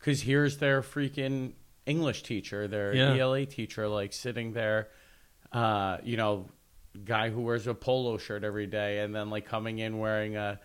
[0.00, 1.52] cuz here's their freaking
[1.86, 3.14] English teacher, their Yeah.
[3.16, 4.88] ELA teacher like sitting there
[5.52, 6.48] uh you know
[7.04, 10.58] guy who wears a polo shirt every day and then like coming in wearing a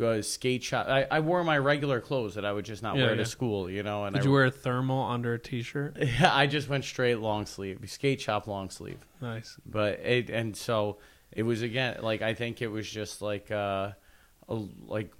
[0.00, 0.86] a skate shop.
[0.88, 3.18] I, I wore my regular clothes that I would just not Yeah, wear yeah.
[3.18, 4.04] to school, you know.
[4.04, 5.96] And Did I, you wear a thermal under a t-shirt?
[6.20, 8.98] yeah, I just went straight long sleeve, skate shop long sleeve.
[9.20, 9.56] Nice.
[9.66, 10.98] But it and so
[11.32, 13.92] it was again like I think it was just like uh,
[14.48, 14.54] a
[14.86, 15.12] like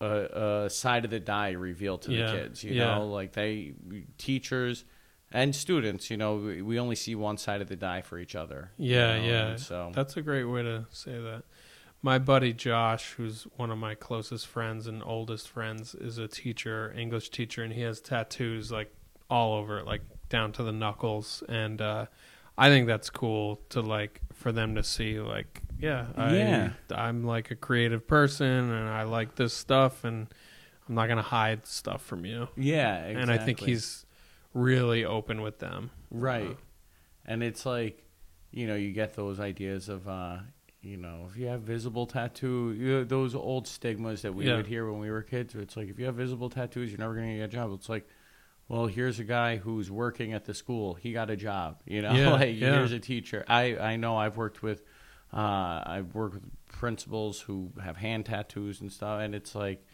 [0.00, 2.62] a, a side of the die revealed to Yeah, the kids.
[2.64, 2.94] You yeah.
[2.94, 3.74] know, like they
[4.16, 4.84] teachers
[5.32, 6.10] and students.
[6.10, 8.70] You know, we, we only see one side of the die for each other.
[8.76, 9.46] you Yeah, know, yeah.
[9.48, 11.42] and So That's a great way to say that.
[12.00, 16.94] My buddy Josh, who's one of my closest friends and oldest friends, is a teacher,
[16.96, 18.92] English teacher, and he has tattoos like
[19.28, 21.42] all over, like down to the knuckles.
[21.48, 22.06] And uh,
[22.56, 26.70] I think that's cool to like for them to see, like, yeah, I, Yeah.
[26.94, 30.28] I'm like a creative person, and I like this stuff, and
[30.88, 32.48] I'm not gonna hide stuff from you.
[32.56, 33.22] yeah, exactly.
[33.22, 34.06] And I think he's
[34.54, 35.90] really open with them.
[36.10, 36.56] Right.
[37.26, 38.04] And it's like,
[38.52, 40.38] you know, you get those ideas of, uh,
[40.80, 44.56] you know, if you have visible tattoo, you those old stigmas that we Yeah.
[44.56, 45.54] would hear when we were kids.
[45.54, 47.72] It's like, if you have visible tattoos, you're never going to get a job.
[47.72, 48.08] It's like,
[48.68, 50.94] well, here's a guy who's working at the school.
[50.94, 51.80] He got a job.
[51.84, 52.70] You know, Yeah, like yeah.
[52.76, 53.44] here's a teacher.
[53.48, 54.82] I I know I've worked with,
[55.32, 59.84] uh, I've worked with principals who have hand tattoos and stuff, and it's like,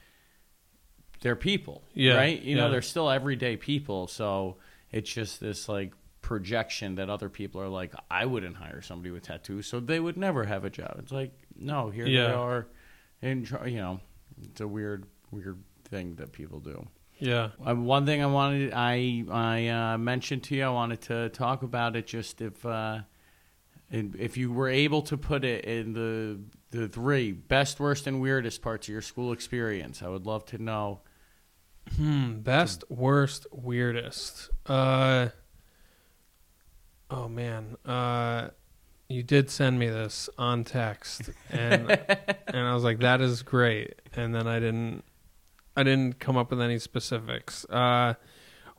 [1.20, 2.42] they're people, Yeah, right?
[2.42, 4.06] You know, they're still everyday people.
[4.08, 4.58] So
[4.92, 5.94] it's just this like
[6.24, 10.16] projection that other people are like, I wouldn't hire somebody with tattoos, so they would
[10.16, 10.96] never have a job.
[10.98, 12.66] It's like, no, here they are,
[13.20, 14.00] and you know,
[14.42, 16.88] it's a weird, weird thing that people do.
[17.18, 17.50] Yeah.
[17.64, 21.62] Uh, one thing I wanted, I I uh, mentioned to you, I wanted to talk
[21.62, 22.06] about it.
[22.06, 23.00] Just if uh,
[23.90, 28.62] if you were able to put it in the the three best, worst, and weirdest
[28.62, 31.02] parts of your school experience, I would love to know.
[31.96, 32.38] Hmm.
[32.38, 34.48] Best, worst, weirdest.
[34.64, 35.28] Uh.
[37.10, 37.76] Oh man.
[37.84, 38.48] Uh,
[39.08, 41.90] you did send me this on text, and
[42.46, 44.00] and I was like, that is great.
[44.14, 45.04] And then I didn't,
[45.76, 47.64] I didn't come up with any specifics.
[47.66, 48.14] Uh,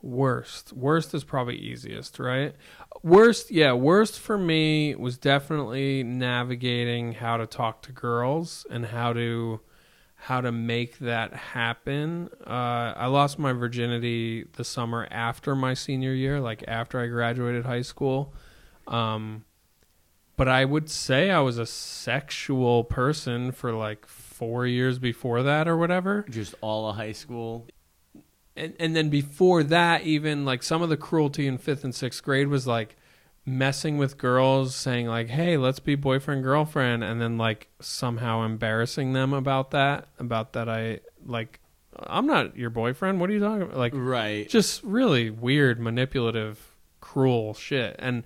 [0.01, 2.55] worst, worst is probably easiest, right?
[3.03, 9.13] Worst, yeah, worst for me was definitely navigating how to talk to girls and how
[9.13, 9.61] to
[10.25, 12.27] how to make that happen.
[12.47, 17.63] Uh, I lost my virginity the summer after my senior year, like after I graduated
[17.63, 18.33] high school.
[18.87, 19.45] Um,
[20.35, 25.67] but I would say I was a sexual person for like four years before that
[25.67, 26.25] or whatever.
[26.27, 27.67] Just all of high school.
[28.55, 32.23] And, and then before that, even like some of the cruelty in fifth and sixth
[32.23, 32.95] grade was like
[33.45, 39.13] messing with girls, saying like, "Hey, let's be boyfriend girlfriend," and then like somehow embarrassing
[39.13, 41.59] them about that, about that I like,
[41.97, 43.19] I'm not your boyfriend.
[43.19, 43.77] What are you talking about?
[43.77, 44.49] Like, Right.
[44.49, 47.95] just really weird, manipulative, cruel shit.
[47.99, 48.23] And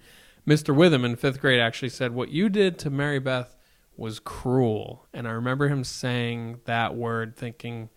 [0.47, 0.73] Mr.
[0.75, 3.55] Witham in fifth grade actually said, What you did to Mary Beth
[3.95, 5.05] was cruel.
[5.13, 7.89] And I remember him saying that word thinking,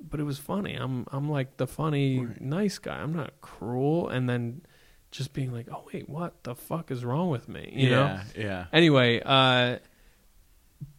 [0.00, 0.74] but it was funny.
[0.74, 2.40] I'm I'm like the funny, Right.
[2.40, 2.96] nice guy.
[2.98, 4.08] I'm not cruel.
[4.08, 4.62] And then
[5.10, 7.72] just being like, Oh wait, what the fuck is wrong with me?
[7.74, 8.04] You know?
[8.04, 8.66] yeah, yeah.
[8.72, 9.78] Anyway, uh,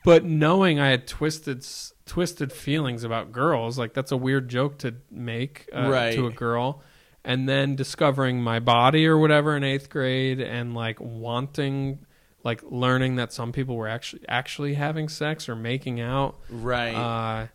[0.04, 1.66] but knowing I had twisted
[2.06, 6.14] twisted feelings about girls, like that's a weird joke to make uh, Right.
[6.16, 6.82] to a girl,
[7.24, 12.00] and then discovering my body or whatever in eighth grade, and like wanting,
[12.44, 16.40] like learning that some people were actually actually having sex or making out.
[16.50, 16.96] Right.
[16.96, 17.48] Uh,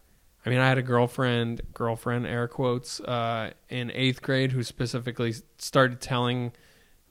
[0.47, 5.34] I mean, I had a girlfriend, girlfriend, air quotes, uh, in eighth grade who specifically
[5.59, 6.53] started telling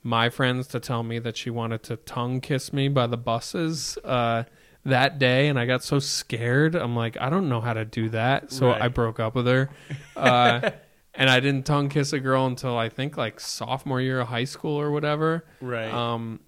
[0.04, 3.98] my friends to tell me that she wanted to tongue kiss me by the buses
[4.04, 4.44] uh,
[4.86, 5.48] that day.
[5.48, 6.76] And I got so scared.
[6.76, 8.52] I'm like, I don't know how to do that.
[8.52, 8.82] So Right.
[8.84, 9.70] I broke up with her.
[10.16, 10.70] Uh,
[11.16, 14.44] and I didn't tongue kiss a girl until I think like sophomore year of high
[14.44, 15.46] school or whatever.
[15.60, 15.92] right.
[15.92, 16.40] Um,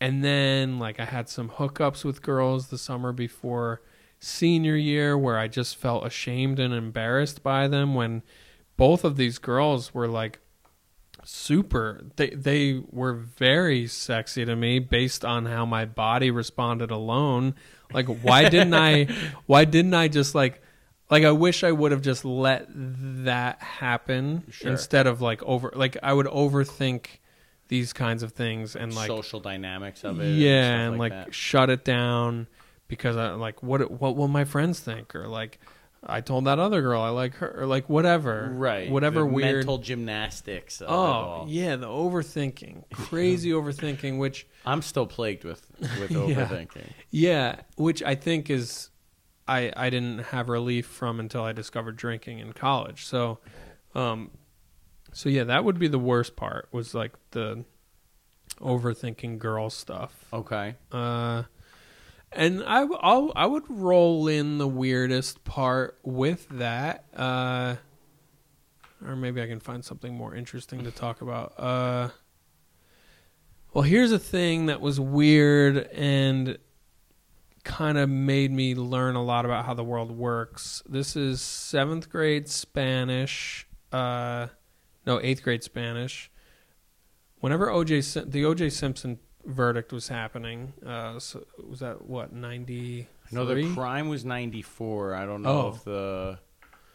[0.00, 3.80] and then like I had some hookups with girls the summer before
[4.24, 8.22] senior year where I just felt ashamed and embarrassed by them when
[8.76, 10.40] both of these girls were like
[11.26, 17.54] super they they were very sexy to me based on how my body responded alone
[17.94, 19.04] like why didn't i
[19.46, 20.60] why didn't i just like
[21.10, 24.70] like i wish i would have just let that happen Sure.
[24.72, 27.06] instead of like over like i would overthink
[27.68, 30.28] these kinds of things and like social dynamics of it.
[30.36, 32.46] yeah and, and stuff like, shut it down
[32.96, 35.58] because I like what what will my friends think or like
[36.06, 38.90] I told that other girl I like her, or like whatever, Right.
[38.90, 39.56] Whatever the weird.
[39.56, 40.80] mental gymnastics.
[40.82, 41.46] Of it oh all.
[41.48, 45.66] yeah, the overthinking, crazy overthinking, which I'm still plagued with
[45.98, 46.18] with Yeah.
[46.18, 46.90] overthinking.
[47.10, 48.90] yeah, which I think is,
[49.48, 53.06] I I didn't have relief from until I discovered drinking in college.
[53.06, 53.38] So,
[53.94, 54.30] um,
[55.14, 57.64] so yeah, that would be the worst part was like the
[58.60, 60.26] overthinking girl stuff.
[60.32, 60.74] Okay.
[60.92, 61.44] Uh,
[62.34, 67.04] and I, I'll, I would roll in the weirdest part with that.
[67.14, 67.76] Uh,
[69.06, 71.54] or maybe I can find something more interesting to talk about.
[71.58, 72.08] Uh,
[73.72, 76.58] well, here's a thing that was weird and
[77.64, 80.82] kind of made me learn a lot about how the world works.
[80.88, 83.66] This is seventh grade Spanish.
[83.90, 84.48] Uh,
[85.06, 86.30] no, eighth grade Spanish.
[87.40, 93.08] Whenever OJ the OJ Simpson verdict was happening, uh, so was that what ninety?
[93.32, 95.14] No, the crime was 94.
[95.14, 95.68] I don't know Oh.
[95.74, 96.38] if the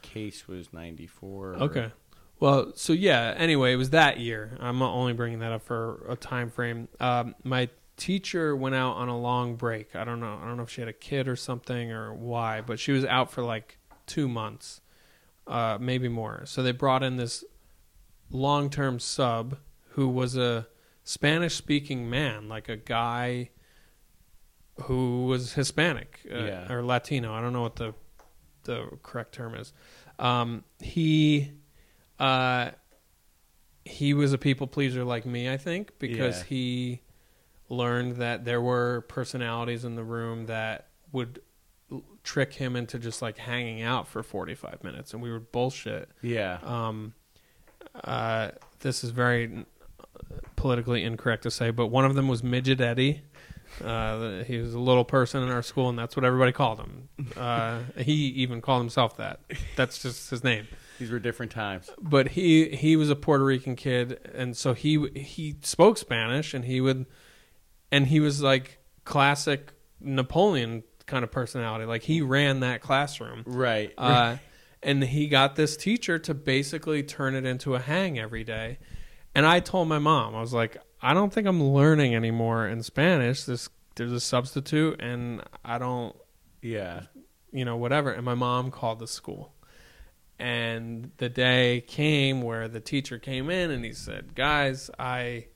[0.02, 1.54] case was 94.
[1.54, 1.92] or- Okay.
[2.40, 3.34] Well, so yeah.
[3.36, 4.56] Anyway, it was that year.
[4.60, 6.88] I'm only bringing that up for a time frame.
[7.00, 9.96] Um, my teacher went out on a long break.
[9.96, 10.40] I don't know.
[10.42, 13.04] I don't know if she had a kid or something or why, but she was
[13.04, 14.80] out for like two months,
[15.48, 16.44] uh, maybe more.
[16.46, 17.44] So they brought in this
[18.32, 19.58] long-term sub
[19.90, 20.68] who was a
[21.10, 23.50] Spanish-speaking man, like a guy
[24.84, 26.72] who was Hispanic uh, Yeah.
[26.72, 27.34] or Latino.
[27.34, 27.96] I don't know what the
[28.66, 29.74] the correct term is.
[30.20, 31.52] Um, he
[32.20, 32.72] uh,
[33.86, 36.46] he was a people pleaser like me, I think, because Yeah.
[36.50, 37.02] he
[37.70, 41.42] learned that there were personalities in the room that would
[41.92, 46.10] l- trick him into just like hanging out for 45 minutes and we were bullshit
[46.22, 46.60] Yeah.
[46.64, 47.14] um,
[48.04, 49.66] uh, this is very
[50.60, 53.22] politically incorrect to say, but one of them was Midget Eddie.
[53.84, 57.10] Uh, he was a little person in our school, and that's what everybody called him.
[57.38, 59.40] Uh, he even called himself that.
[59.78, 60.68] That's just his name.
[60.98, 61.90] These were different times.
[62.02, 66.66] But he he was a Puerto Rican kid, and so he he spoke Spanish, and
[66.66, 67.06] he would,
[67.92, 71.86] and he was like classic Napoleon kind of personality.
[71.86, 73.44] Like he ran that classroom.
[73.46, 73.94] Right.
[73.98, 74.38] Uh,
[74.82, 78.80] and he got this teacher to basically turn it into a hang every day.
[79.36, 82.84] And I told my mom, I was like, I don't think I'm learning anymore in
[82.84, 83.44] Spanish.
[83.44, 86.16] This there's a substitute, and I don't,
[86.62, 87.04] yeah.
[87.52, 88.12] you know, whatever.
[88.12, 89.54] And my mom called the school.
[90.40, 95.48] And the day came where the teacher came in and he said, "Guys, I,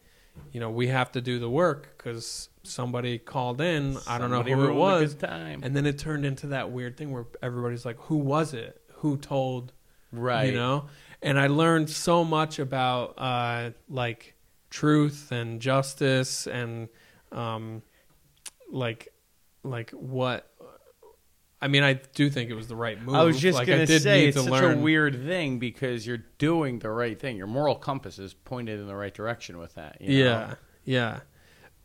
[0.51, 3.97] you know, we have to do the work because somebody called in.
[4.05, 5.61] I don't know Somebody who it ruined a was." good time.
[5.63, 8.81] And then it turned into that weird thing where everybody's like, "Who was it?
[8.95, 9.71] Who told?"
[10.11, 10.49] right.
[10.49, 10.85] You know.
[11.23, 14.35] And I learned so much about uh, like
[14.69, 16.89] truth and justice and
[17.31, 17.81] um,
[18.69, 19.13] like
[19.63, 20.49] like what.
[21.61, 23.15] I mean, I do think it was the right move.
[23.15, 24.79] I was just like, gonna I did say it's to such learn.
[24.79, 27.37] a weird thing because you're doing the right thing.
[27.37, 30.01] Your moral compass is pointed in the right direction with that.
[30.01, 30.29] you know?
[30.29, 31.19] Yeah, yeah.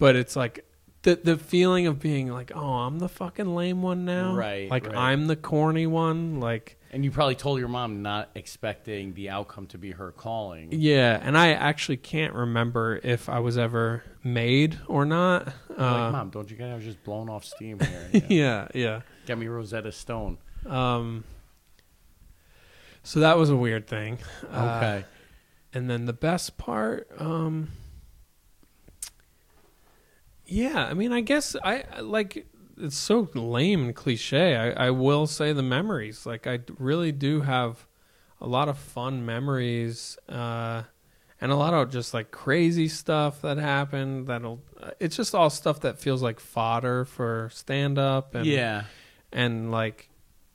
[0.01, 0.64] But it's like
[1.03, 4.34] the the feeling of being like, oh, I'm the fucking lame one now.
[4.34, 4.97] Right, Like right.
[4.97, 6.41] I'm the corny one.
[6.41, 10.68] Like And you probably told your mom not expecting the outcome to be her calling.
[10.72, 11.18] yeah.
[11.22, 15.47] And I actually can't remember if I was ever made or not.
[15.68, 17.78] Like, Uh, mom, don't you get I was just blown off steam
[18.11, 18.11] here.
[18.12, 18.22] Yeah.
[18.28, 19.01] yeah, yeah.
[19.26, 20.39] Get me Rosetta Stone.
[20.66, 21.24] Um.
[23.03, 24.18] So that was a weird thing.
[24.51, 25.05] Uh, Okay.
[25.74, 27.68] and then the best part um
[30.47, 32.47] yeah i mean i guess I- like
[32.81, 37.43] it's so lame and cliche I, I will say the memories like I really do
[37.43, 37.87] have
[38.41, 40.83] a lot of fun memories uh
[41.41, 45.51] and a lot of just like crazy stuff that happened that'll uh, it's just all
[45.51, 48.85] stuff that feels like fodder for stand up and yeah.
[49.33, 50.09] and like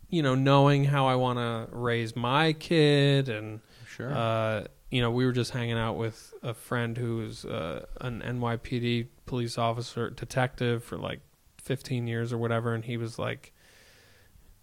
[0.09, 3.59] you know knowing how i want to raise my kid and
[3.95, 4.11] Sure.
[4.11, 8.21] uh, you know, we were just hanging out with a friend who was uh, an
[8.21, 11.19] NYPD police officer, detective for like
[11.63, 13.53] 15 years or whatever, and he was like,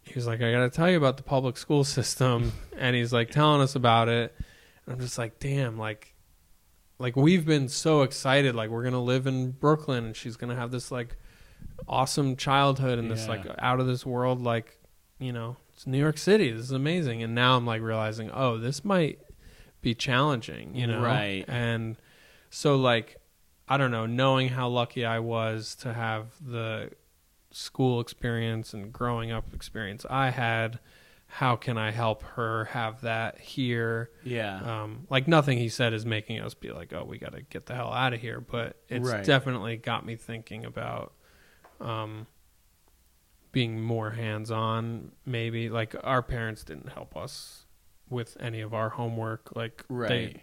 [0.03, 3.13] he was like, I got to tell you about the public school system, and he's
[3.13, 4.35] like telling us about it,
[4.87, 6.15] and I'm just like, damn, like,
[6.99, 10.71] like we've been so excited, like we're gonna live in Brooklyn, and she's gonna have
[10.71, 11.17] this like
[11.89, 13.31] awesome childhood and this Yeah.
[13.31, 14.77] like out of this world, like,
[15.19, 18.59] you know, it's New York City, this is amazing, and now I'm like realizing, oh,
[18.59, 19.19] this might
[19.81, 21.01] be challenging, you know?
[21.01, 21.45] Right.
[21.49, 21.97] And
[22.51, 23.17] so, like,
[23.71, 26.91] I don't know, knowing how lucky I was to have the
[27.53, 30.81] school experience and growing up experience I had,
[31.29, 34.11] how can I help her have that here?
[34.25, 34.83] yeah.
[34.83, 37.67] Um, like, nothing he said is making us be like, oh, we got to get
[37.67, 38.41] the hell out of here.
[38.41, 39.25] But it's Right.
[39.25, 41.13] definitely got me thinking about
[41.81, 42.27] um,
[43.53, 45.13] being more hands on.
[45.25, 47.67] Maybe like our parents didn't help us
[48.09, 49.55] with any of our homework.
[49.55, 50.09] Like Right.
[50.09, 50.43] they,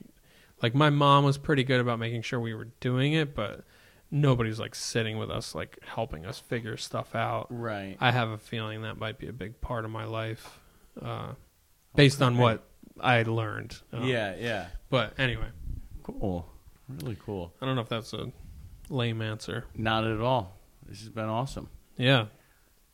[0.62, 3.64] like my mom was pretty good about making sure we were doing it, but
[4.10, 7.48] nobody's like sitting with us, like helping us figure stuff out.
[7.50, 7.98] Right.
[8.00, 10.60] I have a feeling that might be a big part of my life,
[11.02, 11.34] uh,
[11.96, 12.64] based on what
[13.00, 13.78] I learned.
[13.94, 14.68] Uh, yeah, yeah.
[14.90, 15.48] But anyway,
[16.04, 16.48] Cool.
[16.88, 17.54] Really cool.
[17.62, 18.32] I don't know if that's a
[18.90, 19.66] lame answer.
[19.76, 20.58] Not at all.
[20.88, 21.68] This has been awesome.
[21.98, 22.28] Yeah.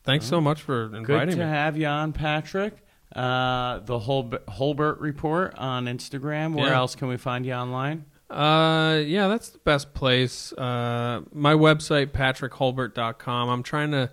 [0.02, 1.48] Thanks so much for Good inviting to me.
[1.50, 2.83] have you on, Patrick.
[3.14, 6.54] Uh, the Holb- Holbert Report on Instagram.
[6.54, 6.76] Where Yeah.
[6.76, 8.04] else can we find you online?
[8.28, 10.52] Uh, yeah, that's the best place.
[10.54, 13.48] Uh, my website, patrickholbert.com.
[13.48, 14.10] I'm trying to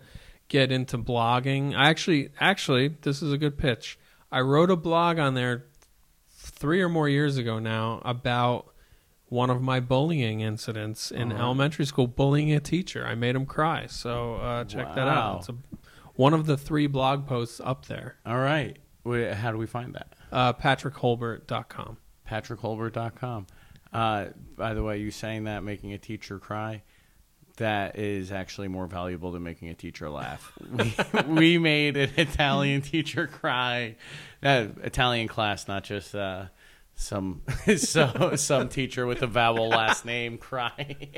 [0.49, 1.73] get into blogging.
[1.75, 3.97] I actually, actually, this is a good pitch.
[4.31, 5.65] I wrote a blog on there
[6.29, 8.67] three or more years ago now about
[9.29, 11.41] one of my bullying incidents in Uh-huh.
[11.41, 13.05] elementary school, bullying a teacher.
[13.07, 13.85] I made him cry.
[13.87, 15.13] So uh, check that Wow.
[15.33, 15.39] out.
[15.39, 15.55] It's a,
[16.15, 18.17] one of the three blog posts up there.
[18.25, 18.77] All right.
[19.03, 20.13] Wait, How do we find that?
[20.31, 21.97] Uh, patrickholbert.com.
[22.29, 23.47] PatrickHolbert.com.
[23.91, 26.83] Uh, by the way, you saying that, making a teacher cry,
[27.57, 30.57] that is actually more valuable than making a teacher laugh.
[30.71, 30.95] we,
[31.27, 33.95] we made an Italian teacher cry.
[34.41, 36.45] Uh, Italian class, not just uh,
[36.95, 37.41] some
[37.77, 41.09] so, some teacher with a vowel last name crying.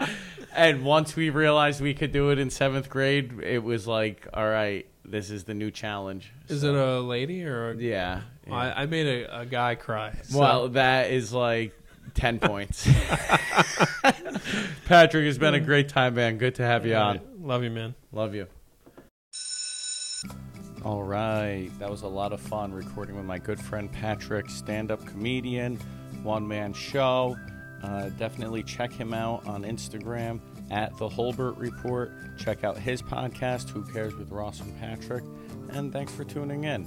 [0.54, 4.48] and once we realized we could do it in seventh grade, it was like, all
[4.48, 6.32] right, this is the new challenge.
[6.48, 8.20] Is So- it a lady or a yeah.
[8.46, 8.54] yeah.
[8.54, 10.14] I, I made a, a guy cry.
[10.22, 11.72] so- Well, that is like
[12.14, 12.86] 10 points.
[14.86, 16.38] Patrick, it's been a great time, man.
[16.38, 17.20] Good to have you on.
[17.40, 17.94] Love you, man.
[18.12, 18.46] Love you.
[20.84, 21.70] All right.
[21.78, 25.76] That was a lot of fun recording with my good friend Patrick, stand up comedian,
[26.24, 27.36] one man show.
[27.84, 32.12] Uh, definitely check him out on Instagram at The Holbert Report.
[32.36, 35.22] Check out his podcast, Who Cares with Ross and Patrick.
[35.70, 36.84] And thanks for tuning in.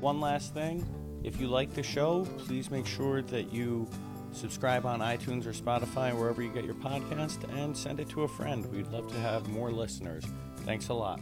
[0.00, 0.84] One last thing
[1.22, 3.88] if you like the show, please make sure that you
[4.32, 8.28] subscribe on iTunes or Spotify, wherever you get your podcast, and send it to a
[8.28, 8.66] friend.
[8.72, 10.24] We'd love to have more listeners.
[10.64, 11.20] Thanks a lot.